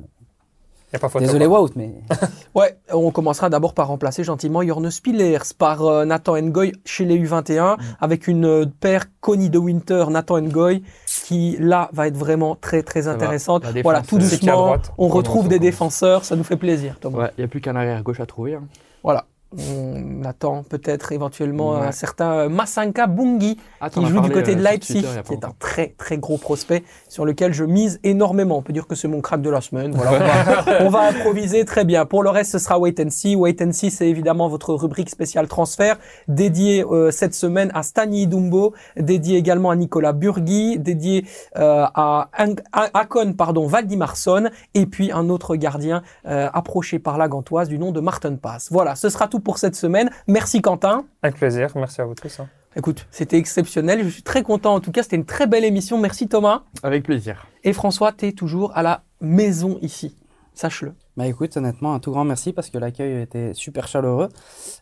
[0.97, 1.25] Y a pas photo.
[1.25, 1.47] désolé.
[1.47, 1.93] Wout, mais
[2.55, 7.19] Ouais, on commencera d'abord par remplacer gentiment Jorne Spillers par euh, Nathan Ngoy chez les
[7.19, 10.83] U21 avec une euh, paire Connie de Winter, Nathan Ngoy
[11.25, 13.63] qui là va être vraiment très très intéressante.
[13.63, 16.97] Défense, Voilà, tout euh, doucement, droite on retrouve des défenseurs, ça nous fait plaisir.
[17.01, 17.19] Thomas.
[17.19, 18.55] Ouais, il n'y a plus qu'un arrière gauche à trouver.
[18.55, 18.63] hein.
[19.03, 19.25] Voilà.
[19.53, 21.87] On attend peut-être éventuellement Ouais.
[21.87, 25.45] un certain Massanka Bungi Ah, qui joue du côté euh, de Leipzig, Twitter qui est
[25.45, 28.59] un très très gros prospect sur lequel je mise énormément.
[28.59, 29.93] On peut dire que c'est mon crack de la semaine.
[29.95, 30.19] Voilà, on,
[30.65, 32.07] va, on va improviser très bien.
[32.07, 33.37] Pour le reste, ce sera Wait and See.
[33.37, 35.97] Wait and See, c'est évidemment votre rubrique spéciale transfert,
[36.29, 41.25] dédiée euh, cette semaine à Stani Dumbo, dédiée également à Nicolas Burgui, dédiée
[41.57, 42.29] euh, à
[42.73, 47.93] Akon, pardon, Valdimarsson, et puis un autre gardien euh, approché par la Gantoise du nom
[47.93, 48.69] de Martin Pass.
[48.71, 50.11] Voilà, ce sera tout pour cette semaine.
[50.27, 51.05] Merci Quentin.
[51.23, 51.71] Avec plaisir.
[51.75, 52.41] Merci à vous tous.
[52.41, 52.49] hein.
[52.77, 54.05] Écoute, c'était exceptionnel.
[54.05, 54.75] Je suis très content.
[54.75, 55.99] En tout cas, c'était une très belle émission.
[55.99, 56.65] Merci Thomas.
[56.83, 57.47] Avec plaisir.
[57.65, 60.15] Et François, tu es toujours à la maison ici.
[60.53, 60.93] Sache-le.
[61.17, 64.29] Bah écoute, honnêtement, un tout grand merci parce que l'accueil était super chaleureux.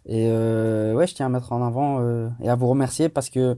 [0.06, 3.30] Et euh, ouais, je tiens à mettre en avant euh, et à vous remercier parce
[3.30, 3.56] que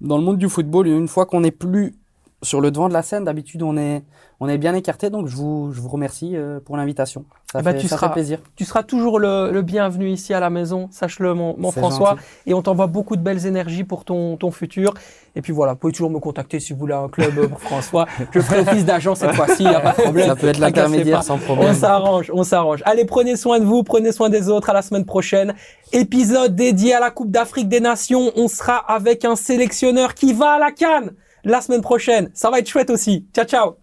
[0.00, 1.94] dans le monde du football, une fois qu'on n'est plus
[2.42, 3.24] sur le devant de la scène.
[3.24, 4.02] D'habitude, on est,
[4.40, 7.24] on est bien écarté, donc je vous, je vous remercie euh, pour l'invitation.
[7.52, 8.38] Ça, Eh ben, fait, tu ça seras- fait plaisir.
[8.56, 12.10] Tu seras toujours le, le bienvenu ici à la maison, sache-le mon, mon François.
[12.10, 12.22] gentil.
[12.46, 14.94] Et on t'envoie beaucoup de belles énergies pour ton, ton futur.
[15.36, 17.60] Et puis voilà, vous pouvez toujours me contacter si vous voulez un club euh, pour
[17.60, 18.06] François.
[18.32, 20.26] Je ferai office d'agent cette fois-ci, il n'y a pas de problème.
[20.28, 21.74] Ça peut être l'intermédiaire sans On problème.
[21.74, 22.82] s'arrange, on s'arrange.
[22.86, 24.70] Allez, prenez soin de vous, prenez soin des autres.
[24.70, 25.54] À la semaine prochaine.
[25.92, 28.32] Épisode dédié à la Coupe d'Afrique des Nations.
[28.36, 31.10] On sera avec un sélectionneur qui va à la Cannes
[31.44, 32.30] la semaine prochaine.
[32.34, 33.26] Ça va être chouette aussi.
[33.34, 33.81] Ciao, ciao.